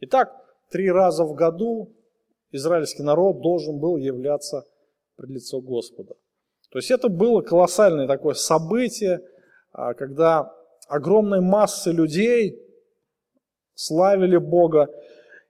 [0.00, 0.32] Итак,
[0.70, 1.92] три раза в году
[2.52, 4.64] израильский народ должен был являться
[5.16, 6.14] пред лицо Господа.
[6.70, 9.20] То есть это было колоссальное такое событие,
[9.72, 10.52] когда
[10.88, 12.58] огромной массы людей
[13.74, 14.88] славили Бога.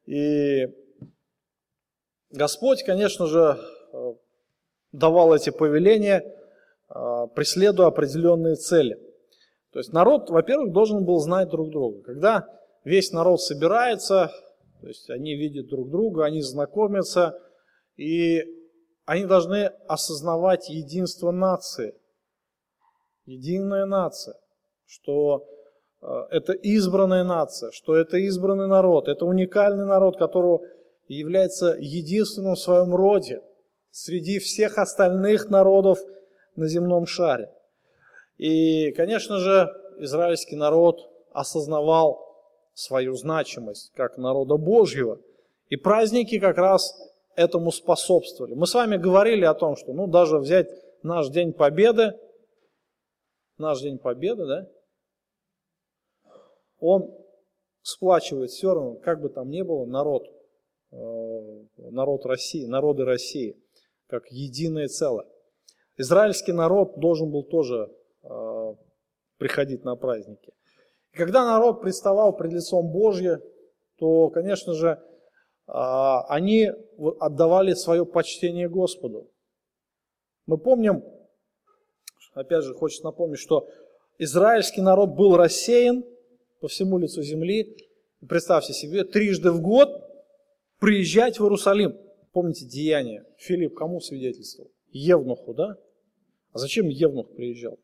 [0.06, 0.66] И
[2.30, 3.58] Господь, конечно же,
[3.92, 4.14] э,
[4.92, 6.24] давал эти повеления,
[6.88, 8.98] а, преследуя определенные цели–
[9.72, 12.02] То есть народ, во-первых, должен был знать друг друга.
[12.02, 12.46] Когда
[12.85, 14.30] весь народ собирается,
[14.80, 17.38] то есть они видят друг друга, они знакомятся,
[17.96, 18.42] и
[19.06, 21.94] они должны осознавать единство нации.
[23.24, 24.35] Единая нация,
[24.87, 25.46] что
[26.00, 30.62] э, это избранная нация, что это избранный народ, это уникальный народ, которого
[31.08, 33.42] является единственным в своем роде
[33.90, 35.98] среди всех остальных народов
[36.56, 37.50] на земном шаре.
[38.38, 40.98] И, конечно же, израильский народ
[41.32, 42.32] осознавал
[42.74, 45.18] свою значимость как народа Божьего.
[45.68, 46.94] И праздники как раз
[47.37, 48.54] этому способствовали.
[48.54, 50.68] Мы с вами говорили о том, что ну, даже взять
[51.02, 52.14] наш День Победы,
[53.58, 54.68] наш День Победы, да,
[56.78, 57.14] он
[57.82, 60.24] сплачивает все равно, как бы там ни было, народ,
[60.90, 63.56] э, народ России, народы России,
[64.06, 65.26] как единое целое.
[65.96, 68.74] Израильский народ должен был тоже э,
[69.38, 70.52] приходить на праздники.
[71.12, 73.42] И когда народ приставал пред лицом Божье,
[73.98, 75.00] то, конечно же,
[75.66, 76.70] а, они
[77.20, 79.30] отдавали свое почтение Господу.
[80.46, 81.04] Мы помним,
[82.34, 83.68] опять же, хочется напомнить, что
[84.18, 86.04] израильский народ был рассеян
[86.60, 87.76] по всему лицу земли.
[88.28, 89.88] Представьте себе, трижды в год
[90.78, 91.96] приезжать в Иерусалим.
[92.32, 93.24] Помните деяние?
[93.38, 94.70] Филипп кому свидетельствовал?
[94.90, 95.76] Евнуху, да?
[96.52, 97.78] А зачем Евнух приезжал?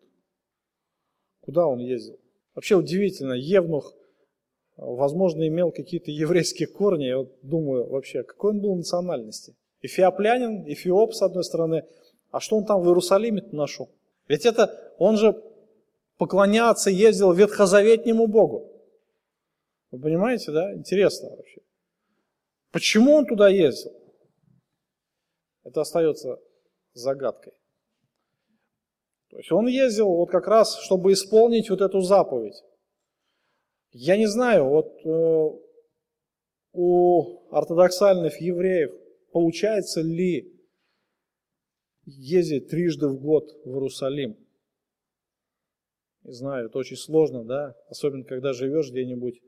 [1.41, 2.19] Куда он ездил?
[2.55, 3.95] Вообще удивительно, Евнух,
[4.77, 7.05] возможно, имел какие-то еврейские корни.
[7.05, 9.55] Я вот думаю вообще, какой он был национальности?
[9.81, 11.85] Эфиоплянин, эфиоп с одной стороны.
[12.31, 13.91] А что он там в Иерусалиме нашел?
[14.29, 15.43] Ведь это, он же
[16.19, 18.71] поклоняться ездил ветхозаветнему Богу.
[19.91, 20.75] Вы понимаете, да?
[20.75, 21.63] Интересно вообще.
[22.71, 23.93] Почему он туда ездил?
[25.65, 26.39] Это остается
[26.93, 27.55] загадкой.
[29.31, 32.63] То есть он ездил вот как раз, чтобы исполнить вот эту заповедь.
[33.93, 35.49] Я не знаю, вот э,
[36.73, 38.93] у ортодоксальных евреев
[39.33, 40.58] получается ли
[42.17, 44.37] ездить трижды в год в Иерусалим?
[46.25, 49.41] Не знаю, это очень сложно, да, особенно когда живешь где-нибудь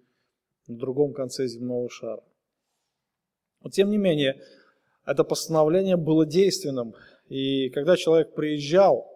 [0.66, 2.23] на другом конце земного шара.
[3.62, 4.40] Но тем не менее,
[5.05, 6.94] это постановление было действенным.
[7.29, 9.11] И когда человек приезжал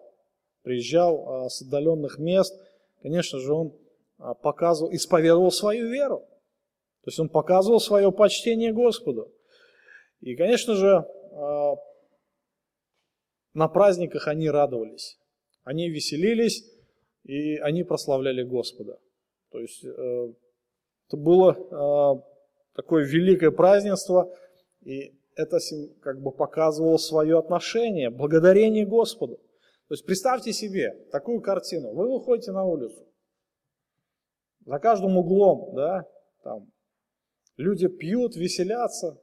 [0.65, 2.59] приезжал а, с отдаленных мест,
[3.01, 3.73] конечно же, он
[4.17, 6.25] а, показывал, исповедовал свою веру.
[7.03, 9.31] То есть он показывал свое почтение Господу.
[10.21, 11.75] И, конечно же, а,
[13.55, 15.17] на праздниках они радовались,
[15.63, 16.63] они веселились,
[17.23, 18.99] и они прославляли Господа.
[19.49, 20.33] То есть э,
[21.07, 22.23] это было
[22.73, 24.31] такое великое празднество,
[24.81, 25.57] и это
[26.01, 29.37] как бы показывало свое отношение, благодарение Господу.
[29.87, 31.93] То есть представьте себе такую картину.
[31.93, 33.07] Вы выходите на улицу,
[34.65, 36.05] за каждым углом, да,
[36.43, 36.71] там
[37.55, 39.21] люди пьют, веселятся,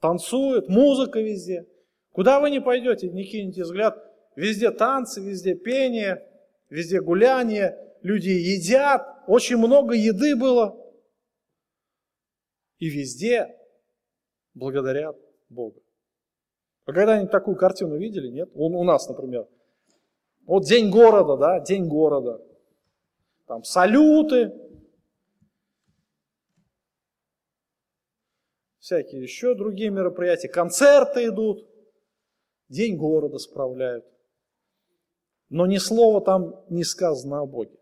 [0.00, 1.68] танцуют, музыка везде.
[2.14, 3.98] Куда вы не пойдете, не кинете взгляд,
[4.36, 6.24] везде танцы, везде пение,
[6.70, 10.80] везде гуляние, люди едят, очень много еды было.
[12.78, 13.58] И везде
[14.54, 15.16] благодарят
[15.48, 15.80] Бога.
[16.86, 18.48] Вы когда-нибудь такую картину видели, нет?
[18.54, 19.48] Он у нас, например.
[20.46, 22.40] Вот день города, да, день города.
[23.48, 24.52] Там салюты,
[28.78, 31.73] всякие еще другие мероприятия, концерты идут,
[32.68, 34.04] день города справляют.
[35.48, 37.78] Но ни слова там не сказано о Боге.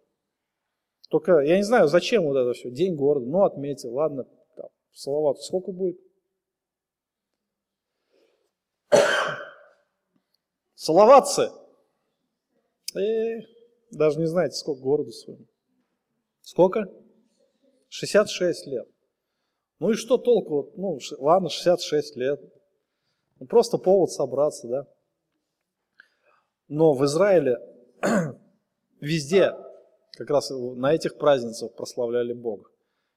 [1.09, 5.35] Только, я не знаю, зачем вот это все, день города, ну отметил, ладно, там, слова
[5.35, 6.01] сколько будет?
[10.75, 11.51] Салаватцы.
[12.95, 13.41] Э,
[13.91, 15.47] даже не знаете, сколько городу своему.
[16.41, 16.91] Сколько?
[17.89, 18.89] 66 лет.
[19.79, 20.73] Ну и что толку?
[20.77, 22.41] Ну, ладно, 66 лет.
[23.43, 24.87] Ну, просто повод собраться, да.
[26.69, 27.59] Но в Израиле
[29.01, 29.53] везде,
[30.13, 32.71] как раз на этих праздницах прославляли Бога.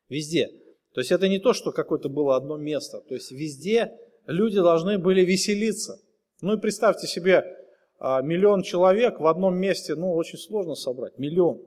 [0.10, 0.48] Везде.
[0.94, 3.02] То есть это не то, что какое-то было одно место.
[3.02, 3.96] То есть везде
[4.26, 6.00] люди должны были веселиться.
[6.42, 7.46] Ну и представьте себе,
[8.00, 11.20] а, миллион человек в одном месте, ну, очень сложно собрать.
[11.20, 11.62] Миллион.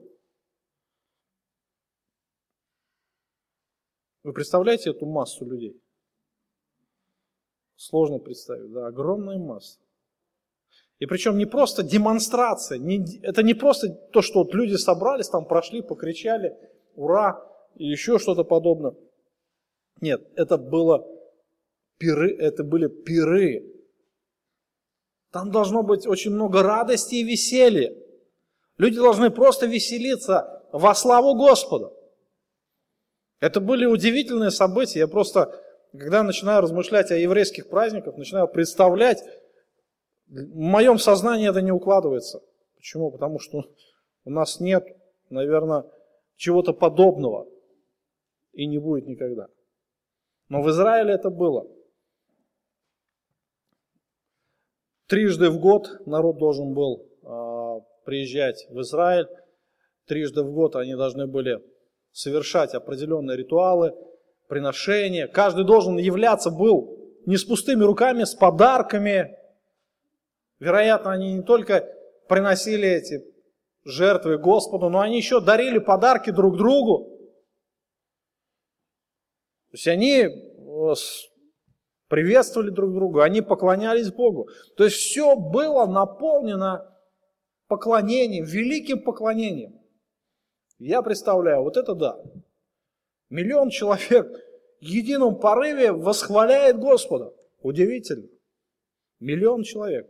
[4.23, 5.81] Вы представляете эту массу людей?
[7.79, 9.79] Сложно представить, да, огромная масса.
[10.99, 15.45] И причем не просто демонстрация, не, это не просто то, что вот люди собрались, там
[15.45, 16.57] прошли, покричали,
[16.95, 17.41] ура,
[17.75, 18.95] и еще что-то подобное.
[20.01, 21.07] Нет, это было
[21.97, 23.79] пиры, это были пиры
[25.31, 27.95] там должно быть очень много радости и веселья.
[28.77, 31.93] Люди должны просто веселиться во славу Господа.
[33.39, 34.99] Это были удивительные события.
[34.99, 35.61] Я просто,
[35.91, 39.23] когда начинаю размышлять о еврейских праздниках, начинаю представлять,
[40.27, 42.41] в моем сознании это не укладывается.
[42.75, 43.11] Почему?
[43.11, 43.65] Потому что
[44.25, 44.85] у нас нет,
[45.29, 45.85] наверное,
[46.35, 47.47] чего-то подобного.
[48.53, 49.47] И не будет никогда.
[50.49, 51.67] Но в Израиле это было.
[55.07, 59.27] Трижды в год народ должен был э, приезжать в Израиль.
[60.05, 61.63] Трижды в год они должны были
[62.11, 63.95] совершать определенные ритуалы,
[64.49, 65.27] приношения.
[65.27, 69.37] Каждый должен являться был не с пустыми руками, с подарками.
[70.59, 71.87] Вероятно, они не только
[72.27, 73.23] приносили эти
[73.85, 77.15] жертвы Господу, но они еще дарили подарки друг другу.
[79.71, 80.93] То есть они э,
[82.07, 84.49] приветствовали друг друга, они поклонялись Богу.
[84.75, 86.91] То есть все было наполнено
[87.67, 89.79] поклонением, великим поклонением.
[90.79, 92.19] Я представляю, вот это да.
[93.29, 94.27] Миллион человек
[94.81, 97.33] в едином порыве восхваляет Господа.
[97.61, 98.27] Удивительно.
[99.19, 100.09] Миллион человек.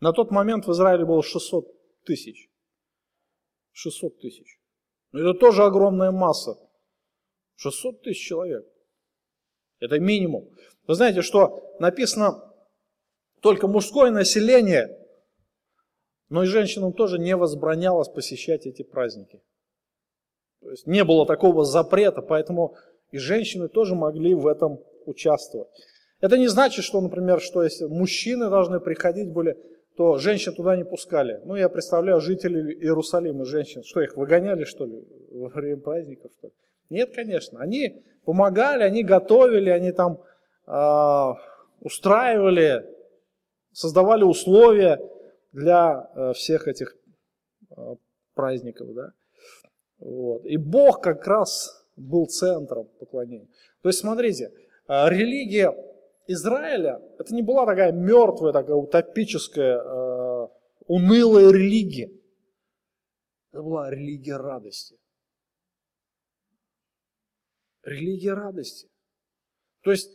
[0.00, 1.66] На тот момент в Израиле было 600
[2.04, 2.50] тысяч.
[3.72, 4.60] 600 тысяч.
[5.12, 6.58] Но это тоже огромная масса.
[7.56, 8.66] 600 тысяч человек.
[9.78, 10.48] Это минимум.
[10.86, 12.54] Вы знаете, что написано
[13.40, 14.88] только мужское население,
[16.28, 19.42] но и женщинам тоже не возбранялось посещать эти праздники.
[20.66, 22.74] То есть не было такого запрета, поэтому
[23.12, 25.68] и женщины тоже могли в этом участвовать.
[26.20, 29.56] Это не значит, что, например, что если мужчины должны приходить были,
[29.96, 31.40] то женщин туда не пускали.
[31.44, 36.48] Ну, я представляю жителей Иерусалима, женщин, что их выгоняли, что ли, во время праздников, что
[36.48, 36.52] ли?
[36.90, 37.60] Нет, конечно.
[37.60, 40.18] Они помогали, они готовили, они там
[40.66, 41.34] э,
[41.80, 42.86] устраивали,
[43.70, 45.00] создавали условия
[45.52, 46.96] для э, всех этих
[47.70, 47.94] э,
[48.34, 48.92] праздников.
[48.94, 49.12] Да?
[49.98, 50.44] Вот.
[50.44, 53.48] И Бог как раз был центром поклонения.
[53.82, 54.52] То есть, смотрите,
[54.88, 55.74] э, религия
[56.26, 60.48] Израиля, это не была такая мертвая, такая утопическая, э,
[60.86, 62.10] унылая религия.
[63.52, 64.96] Это была религия радости
[67.86, 68.88] религия радости.
[69.82, 70.10] То есть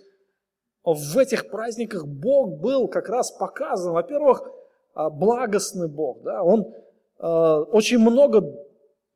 [0.83, 3.93] в этих праздниках Бог был как раз показан.
[3.93, 4.43] Во-первых,
[4.93, 6.21] а, благостный Бог.
[6.23, 6.43] Да?
[6.43, 6.73] Он
[7.19, 7.25] э,
[7.71, 8.41] очень много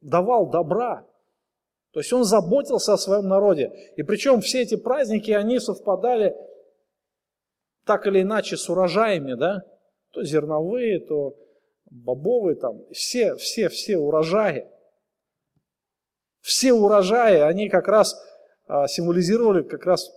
[0.02, 1.06] давал добра.
[1.92, 3.72] То есть он заботился о своем народе.
[3.96, 6.36] И причем все эти праздники, они совпадали
[7.86, 9.64] так или иначе с урожаями, да?
[10.12, 11.36] То зерновые, то
[11.90, 14.68] бобовые, там, все, все, все урожаи.
[16.42, 18.16] Все урожаи, они как раз
[18.68, 20.12] а, символизировали, как раз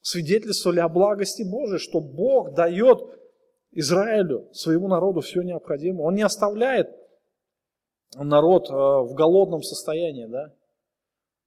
[0.00, 2.98] свидетельствовали о благости Божией, что Бог дает
[3.70, 6.06] Израилю, своему народу все необходимое.
[6.06, 6.88] Он не оставляет
[8.14, 10.54] народ а, в голодном состоянии, да?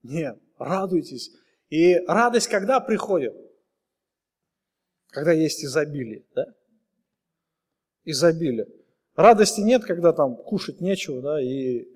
[0.03, 1.31] Нет, радуйтесь.
[1.69, 3.35] И радость когда приходит?
[5.07, 6.45] Когда есть изобилие, да?
[8.03, 8.67] Изобилие.
[9.15, 11.87] Радости нет, когда там кушать нечего, да, и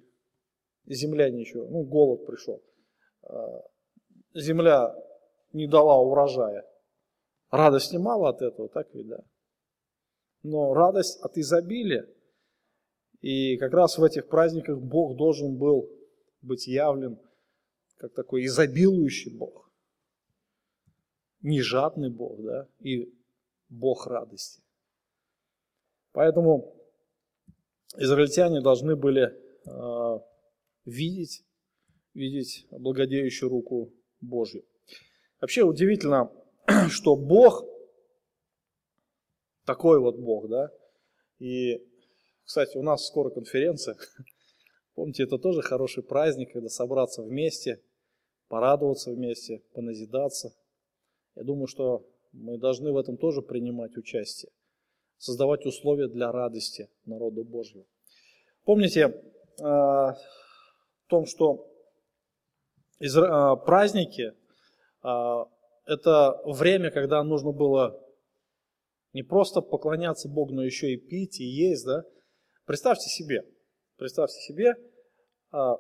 [0.85, 2.63] земля ничего, ну, голод пришел.
[3.23, 3.61] А,
[4.33, 4.95] земля
[5.51, 6.65] не дала урожая.
[7.51, 9.19] Радости мало от этого, так ведь, да?
[10.43, 12.07] Но радость от изобилия.
[13.21, 15.89] И как раз в этих праздниках Бог должен был
[16.41, 17.19] быть явлен
[17.97, 19.69] как такой изобилующий Бог.
[21.41, 23.13] Не жадный Бог, да, и
[23.67, 24.61] Бог радости.
[26.13, 26.73] Поэтому
[27.97, 29.33] израильтяне должны были
[29.65, 30.19] э,
[30.85, 31.45] видеть,
[32.13, 34.63] видеть благодеющую руку Божью.
[35.41, 36.31] Вообще удивительно,
[36.89, 37.65] что Бог
[39.65, 40.71] такой вот Бог, да.
[41.39, 41.81] И,
[42.49, 43.95] кстати, у нас скоро конференция.
[44.95, 47.79] Помните, это тоже хороший праздник, когда собраться вместе,
[48.47, 50.55] порадоваться вместе, поназидаться.
[51.35, 54.51] Я думаю, что мы должны в этом тоже принимать участие,
[55.19, 57.85] создавать условия для радости народу Божьего.
[58.65, 60.17] Помните э, о
[61.05, 61.71] том, что
[62.99, 64.33] а, праздники
[65.03, 65.45] а,–
[65.85, 68.03] это время, когда нужно было
[69.13, 71.85] не просто поклоняться Богу, но еще и пить, и есть.
[71.85, 72.05] Да?
[72.69, 73.43] Представьте себе,
[73.97, 74.75] представьте себе,
[75.49, 75.77] а,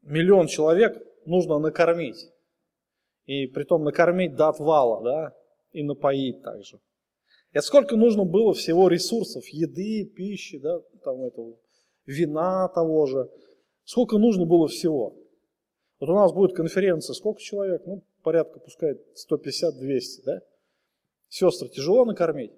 [0.00, 0.96] миллион человек
[1.26, 2.32] нужно накормить.
[3.26, 5.36] И притом накормить до отвала, да,
[5.72, 6.80] и напоить также.
[7.52, 11.58] Это сколько нужно было всего ресурсов, еды, пищи, да, там этого,
[12.06, 13.30] вина того же.
[13.84, 15.14] Сколько нужно было всего.
[16.00, 17.82] Вот у нас будет конференция, сколько человек?
[17.84, 20.40] Ну, порядка, пускай 150-200, да?
[21.28, 22.52] Сестры, тяжело накормить?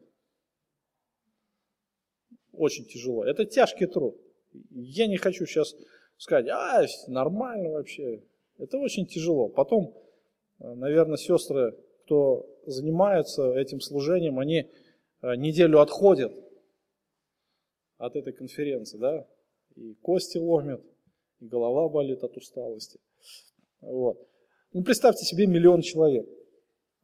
[2.61, 3.24] Очень тяжело.
[3.24, 4.20] Это тяжкий труд.
[4.70, 5.74] Я не хочу сейчас
[6.18, 8.22] сказать, а, нормально вообще.
[8.58, 9.48] Это очень тяжело.
[9.48, 9.94] Потом,
[10.58, 14.70] э, наверное, сестры, кто занимаются этим служением, они
[15.22, 16.34] э, неделю отходят
[17.96, 19.26] от этой конференции, да,
[19.76, 20.82] и кости ломят,
[21.40, 23.00] и голова болит от усталости.
[23.80, 24.18] Вот.
[24.74, 26.28] Ну, представьте себе миллион человек.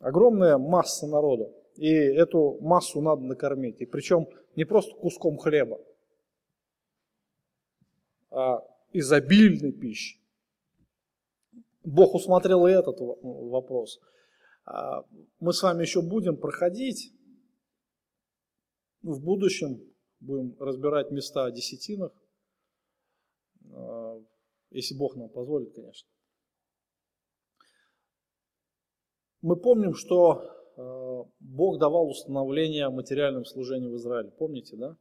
[0.01, 1.51] Огромная масса народа.
[1.77, 3.81] И эту массу надо накормить.
[3.81, 5.79] И причем не просто куском хлеба,
[8.31, 8.63] а
[8.93, 10.21] изобильной пищей.
[11.85, 14.01] Бог усмотрел и этот вопрос.
[14.65, 15.05] А
[15.39, 17.13] мы с вами еще будем проходить
[19.03, 19.81] в будущем,
[20.19, 22.13] будем разбирать места о десятинах,
[23.73, 24.21] а,
[24.71, 26.09] если Бог нам позволит, конечно.
[29.43, 30.56] Мы помним, что
[31.41, 34.31] Бог давал установление о материальном служении в Израиле.
[34.31, 34.97] Помните, да?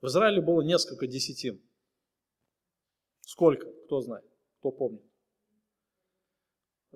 [0.00, 1.60] В Израиле было несколько десятин.
[3.20, 3.70] Сколько?
[3.86, 4.24] Кто знает?
[4.60, 5.02] Кто помнит?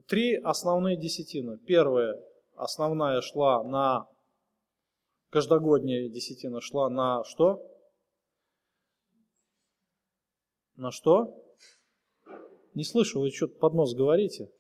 [0.07, 1.59] Три основные десятины.
[1.59, 2.15] Первая,
[2.55, 4.09] основная шла на,
[5.31, 7.61] каждогодняя десятина шла на что?
[10.77, 11.35] На что?
[12.75, 14.51] Не слышу, вы что-то под нос говорите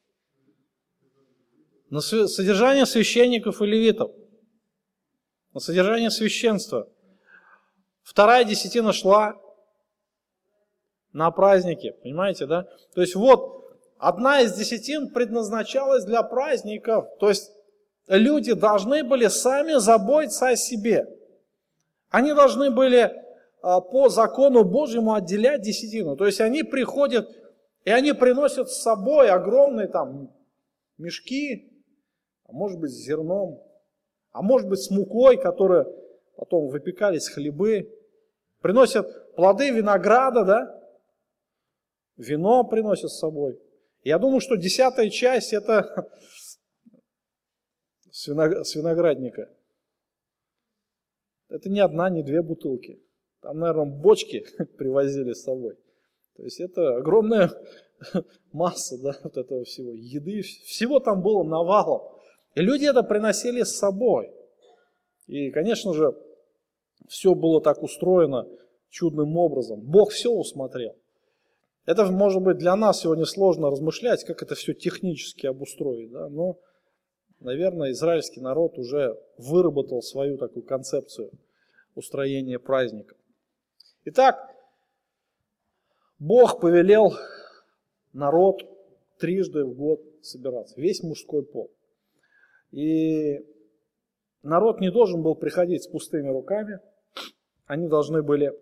[1.92, 4.12] на содержание священников и левитов,
[5.52, 6.88] на содержание священства.
[8.02, 9.38] Вторая десятина шла
[11.12, 12.66] на праздники, понимаете, да?
[12.94, 17.52] То есть вот одна из десятин предназначалась для праздников, то есть
[18.08, 21.06] люди должны были сами заботиться о себе.
[22.08, 23.12] Они должны были
[23.60, 26.16] а, по закону Божьему отделять десятину.
[26.16, 27.28] То есть они приходят
[27.84, 30.30] и они приносят с собой огромные там
[30.96, 31.71] мешки,
[32.52, 33.62] а может быть с зерном,
[34.30, 35.86] а может быть с мукой, которая
[36.36, 37.90] потом выпекались хлебы,
[38.60, 40.82] приносят плоды винограда, да,
[42.16, 43.58] вино приносят с собой.
[44.02, 46.10] Я думаю, что десятая часть это
[48.10, 49.50] с виноградника.
[51.48, 53.02] Это не одна, не две бутылки.
[53.40, 54.44] Там, наверное, бочки
[54.76, 55.76] привозили с собой.
[56.36, 57.50] То есть это огромная
[58.52, 62.12] масса да, вот этого всего, еды, всего там было навалом.
[62.54, 64.32] И люди это приносили с собой.
[65.26, 66.14] И, конечно же,
[67.08, 68.46] все было так устроено
[68.90, 69.80] чудным образом.
[69.80, 70.94] Бог все усмотрел.
[71.84, 76.28] Это, может быть, для нас сегодня сложно размышлять, как это все технически обустроить, да?
[76.28, 76.58] но,
[77.40, 81.30] наверное, израильский народ уже выработал свою такую концепцию
[81.94, 83.16] устроения праздника.
[84.04, 84.48] Итак,
[86.18, 87.14] Бог повелел
[88.12, 88.62] народ
[89.18, 91.70] трижды в год собираться, весь мужской пол.
[92.72, 93.38] И
[94.42, 96.80] народ не должен был приходить с пустыми руками.
[97.66, 98.52] Они должны были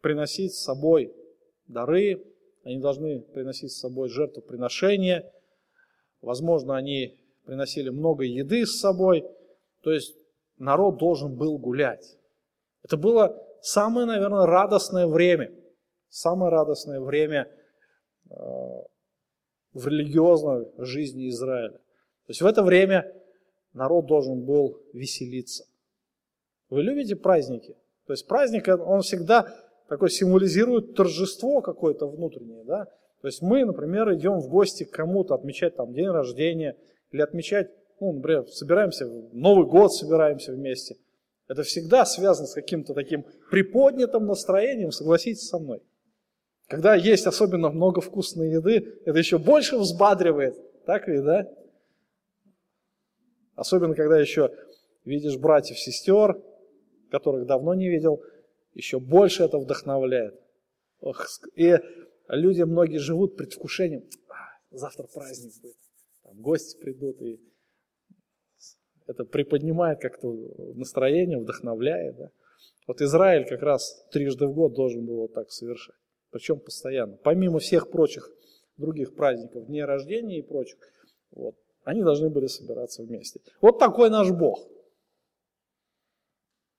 [0.00, 1.14] приносить с собой
[1.66, 2.24] дары,
[2.64, 5.30] они должны приносить с собой жертвоприношения.
[6.20, 9.24] Возможно, они приносили много еды с собой.
[9.82, 10.16] То есть
[10.56, 12.18] народ должен был гулять.
[12.82, 15.52] Это было самое, наверное, радостное время.
[16.08, 17.50] Самое радостное время
[18.30, 18.34] э,
[19.74, 21.72] в религиозной жизни Израиля.
[21.72, 23.12] То есть в это время
[23.74, 25.64] народ должен был веселиться.
[26.70, 27.76] Вы любите праздники?
[28.06, 29.54] То есть праздник, он всегда
[29.88, 32.86] такой символизирует торжество какое-то внутреннее, да?
[33.20, 36.76] То есть мы, например, идем в гости к кому-то, отмечать там день рождения,
[37.10, 37.70] или отмечать,
[38.00, 40.96] ну, например, собираемся, Новый год собираемся вместе.
[41.46, 45.82] Это всегда связано с каким-то таким приподнятым настроением, согласитесь со мной.
[46.66, 50.56] Когда есть особенно много вкусной еды, это еще больше взбадривает.
[50.86, 51.48] Так ли, да?
[53.54, 54.50] Особенно, когда еще
[55.04, 56.42] видишь братьев, сестер,
[57.10, 58.22] которых давно не видел,
[58.74, 60.40] еще больше это вдохновляет.
[61.00, 61.78] Ох, и
[62.28, 64.34] люди многие живут предвкушением, а,
[64.70, 65.76] завтра праздник будет,
[66.22, 67.40] там гости придут, и
[69.06, 70.32] это приподнимает как-то
[70.74, 72.16] настроение, вдохновляет.
[72.16, 72.30] Да?
[72.86, 75.96] Вот Израиль как раз трижды в год должен был вот так совершать.
[76.30, 77.16] Причем постоянно.
[77.22, 78.30] Помимо всех прочих
[78.76, 80.78] других праздников, дней рождения и прочих.
[81.30, 81.54] Вот.
[81.84, 83.40] Они должны были собираться вместе.
[83.60, 84.66] Вот такой наш Бог.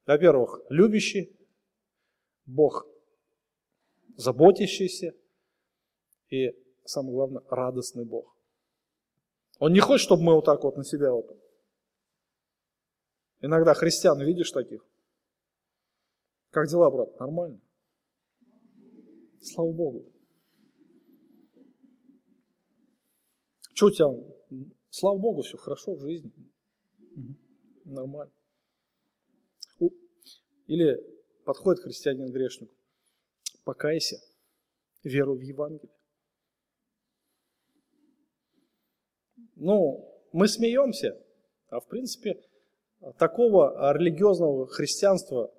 [0.05, 1.35] Во-первых, любящий,
[2.45, 2.87] Бог
[4.17, 5.13] заботящийся
[6.29, 6.51] и,
[6.83, 8.35] самое главное, радостный Бог.
[9.59, 11.25] Он не хочет, чтобы мы вот так вот на себя вот.
[13.41, 14.85] Иногда христиан видишь таких.
[16.49, 17.19] Как дела, брат?
[17.19, 17.59] Нормально?
[19.41, 20.05] Слава Богу.
[23.73, 24.07] Что у тебя
[24.97, 26.31] Слава Богу, все хорошо в жизни.
[27.83, 28.31] Нормально.
[30.67, 30.97] Или
[31.43, 32.73] подходит христианин грешнику.
[33.65, 34.21] Покайся,
[35.03, 35.93] веру в Евангелие.
[39.55, 41.21] Ну, мы смеемся,
[41.67, 42.41] а в принципе
[43.17, 45.53] такого религиозного христианства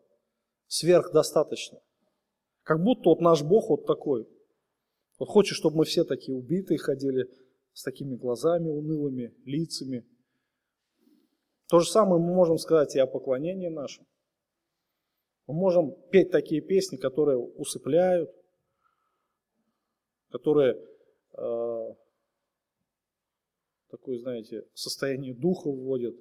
[0.67, 1.83] сверхдостаточно.
[2.63, 4.27] Как будто вот наш Бог вот такой.
[5.19, 7.29] Вот хочет, чтобы мы все такие убитые ходили,
[7.77, 10.07] с такими глазами унылыми, лицами.
[11.69, 14.07] То же самое мы можем сказать и о поклонении нашем.
[15.47, 18.31] Мы можем петь такие песни, которые усыпляют,
[20.31, 20.83] которые
[21.35, 21.95] э,
[23.91, 26.17] такое, знаете, состояние духа вводят,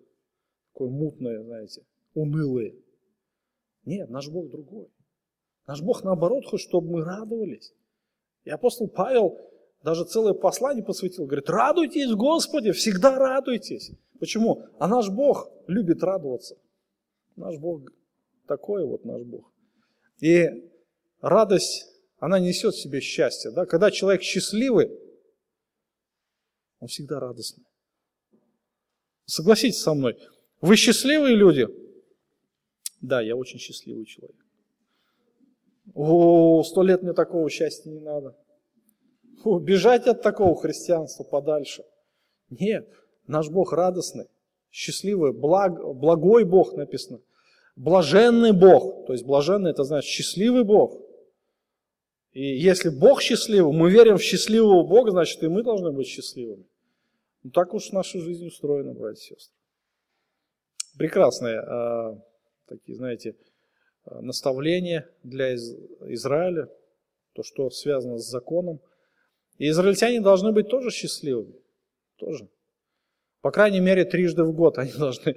[0.74, 1.86] такое мутное, знаете,
[2.16, 2.76] унылое.
[3.86, 4.92] Нет, наш Бог другой.
[5.68, 7.74] Наш Бог, наоборот, хочет, чтобы мы радовались.
[8.44, 9.40] И апостол Павел
[9.86, 11.28] даже целое послание посвятил.
[11.28, 13.92] Говорит, радуйтесь, Господи, всегда радуйтесь.
[14.20, 14.66] Почему?
[14.80, 16.58] А наш Бог любит радоваться.
[17.36, 17.84] Наш Бог
[18.48, 19.54] такой вот наш Бог.
[20.22, 20.48] И
[21.22, 21.86] радость,
[22.18, 23.52] она несет в себе счастье.
[23.52, 23.68] Да?
[23.68, 24.90] Когда человек счастливый,
[26.80, 27.66] он всегда радостный.
[29.26, 30.18] Согласитесь со мной,
[30.62, 31.68] вы счастливые люди?
[33.02, 34.36] Да, я очень счастливый человек.
[35.94, 38.36] О, сто лет мне такого счастья не надо.
[39.42, 41.84] Фу, бежать от такого христианства подальше.
[42.50, 42.88] Нет,
[43.28, 44.26] наш Бог радостный,
[44.72, 47.20] счастливый, благ, благой Бог написано.
[47.76, 51.02] Блаженный Бог, то есть блаженный это значит счастливый Бог.
[52.32, 56.66] И если Бог счастливый, мы верим в счастливого Бога, значит и мы должны быть счастливыми.
[57.44, 59.56] Ну так уж наша жизнь устроена, братья и сестры.
[60.98, 62.16] Прекрасные э,
[62.68, 63.36] такие, знаете,
[64.06, 65.76] а, наставления для Из-
[66.08, 66.70] Израиля,
[67.34, 68.80] то, что связано с законом.
[69.58, 71.56] И израильтяне должны быть тоже счастливыми.
[72.18, 72.50] Тоже.
[73.42, 75.36] По крайней мере, трижды в год они должны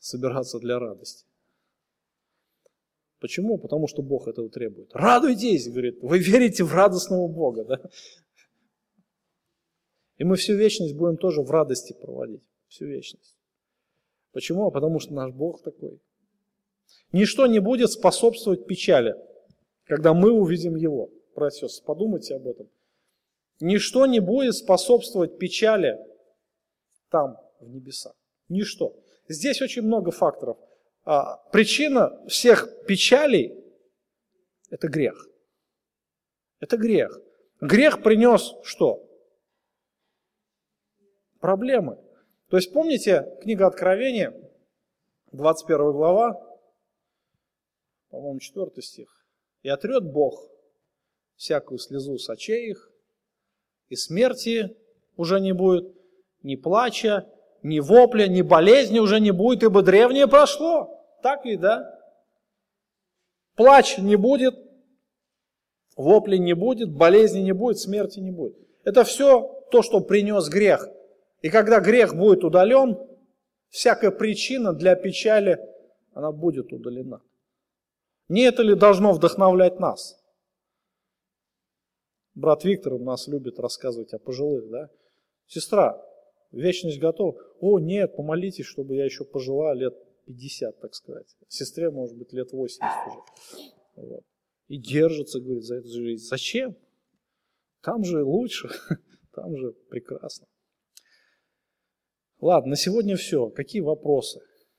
[0.00, 1.26] собираться для радости.
[3.20, 3.58] Почему?
[3.58, 4.90] Потому что Бог этого требует.
[4.94, 7.64] Радуйтесь, говорит, вы верите в радостного Бога.
[7.64, 7.80] Да?
[10.18, 12.42] И мы всю вечность будем тоже в радости проводить.
[12.68, 13.36] Всю вечность.
[14.32, 14.70] Почему?
[14.70, 15.98] Потому что наш Бог такой.
[17.12, 19.14] Ничто не будет способствовать печали,
[19.84, 21.10] когда мы увидим Его.
[21.34, 22.68] Братья подумайте об этом.
[23.60, 25.98] Ничто не будет способствовать печали
[27.10, 28.14] там, в небесах.
[28.48, 28.94] Ничто.
[29.28, 30.58] Здесь очень много факторов.
[31.04, 33.54] А, причина всех печалей–
[34.70, 35.28] это грех.
[36.60, 37.18] Это грех.
[37.60, 39.02] Грех принес что?
[41.40, 41.98] Проблемы.
[42.48, 44.34] То есть помните книга Откровения,
[45.32, 46.40] 21 глава,
[48.10, 49.26] по-моему, 4 стих.
[49.62, 50.48] «И отрет Бог
[51.34, 52.90] всякую слезу с очей их,
[53.88, 54.76] и смерти
[55.16, 55.94] уже не будет,
[56.42, 57.26] ни плача,
[57.62, 60.96] ни вопля, ни болезни уже не будет, ибо древнее прошло».
[61.26, 61.92] Так ведь, да?
[63.56, 64.54] Плач не будет,
[65.96, 68.56] вопли не будет, болезни не будет, смерти не будет.
[68.84, 70.88] Это все то, что принес грех.
[71.40, 72.96] И когда грех будет удален,
[73.70, 75.58] всякая причина для печали,
[76.12, 77.20] она будет удалена.
[78.28, 80.16] Не это ли должно вдохновлять нас?
[82.36, 84.90] Брат Виктор у нас любит рассказывать о пожилых, да?
[85.46, 86.06] Сестра,
[86.52, 87.34] вечность готова?
[87.60, 89.94] О, нет, помолитесь, чтобы я еще пожила лет
[90.26, 91.34] 50, так сказать.
[91.48, 93.18] Сестре, может быть, лет 80 уже.
[93.96, 94.24] Вот.
[94.68, 96.26] И держится, говорит, за эту жизнь.
[96.26, 96.76] Зачем?
[97.80, 98.68] Там же лучше,
[99.34, 100.46] там же прекрасно.
[102.38, 103.48] Ладно, на сегодня все.
[103.48, 104.42] Какие вопросы?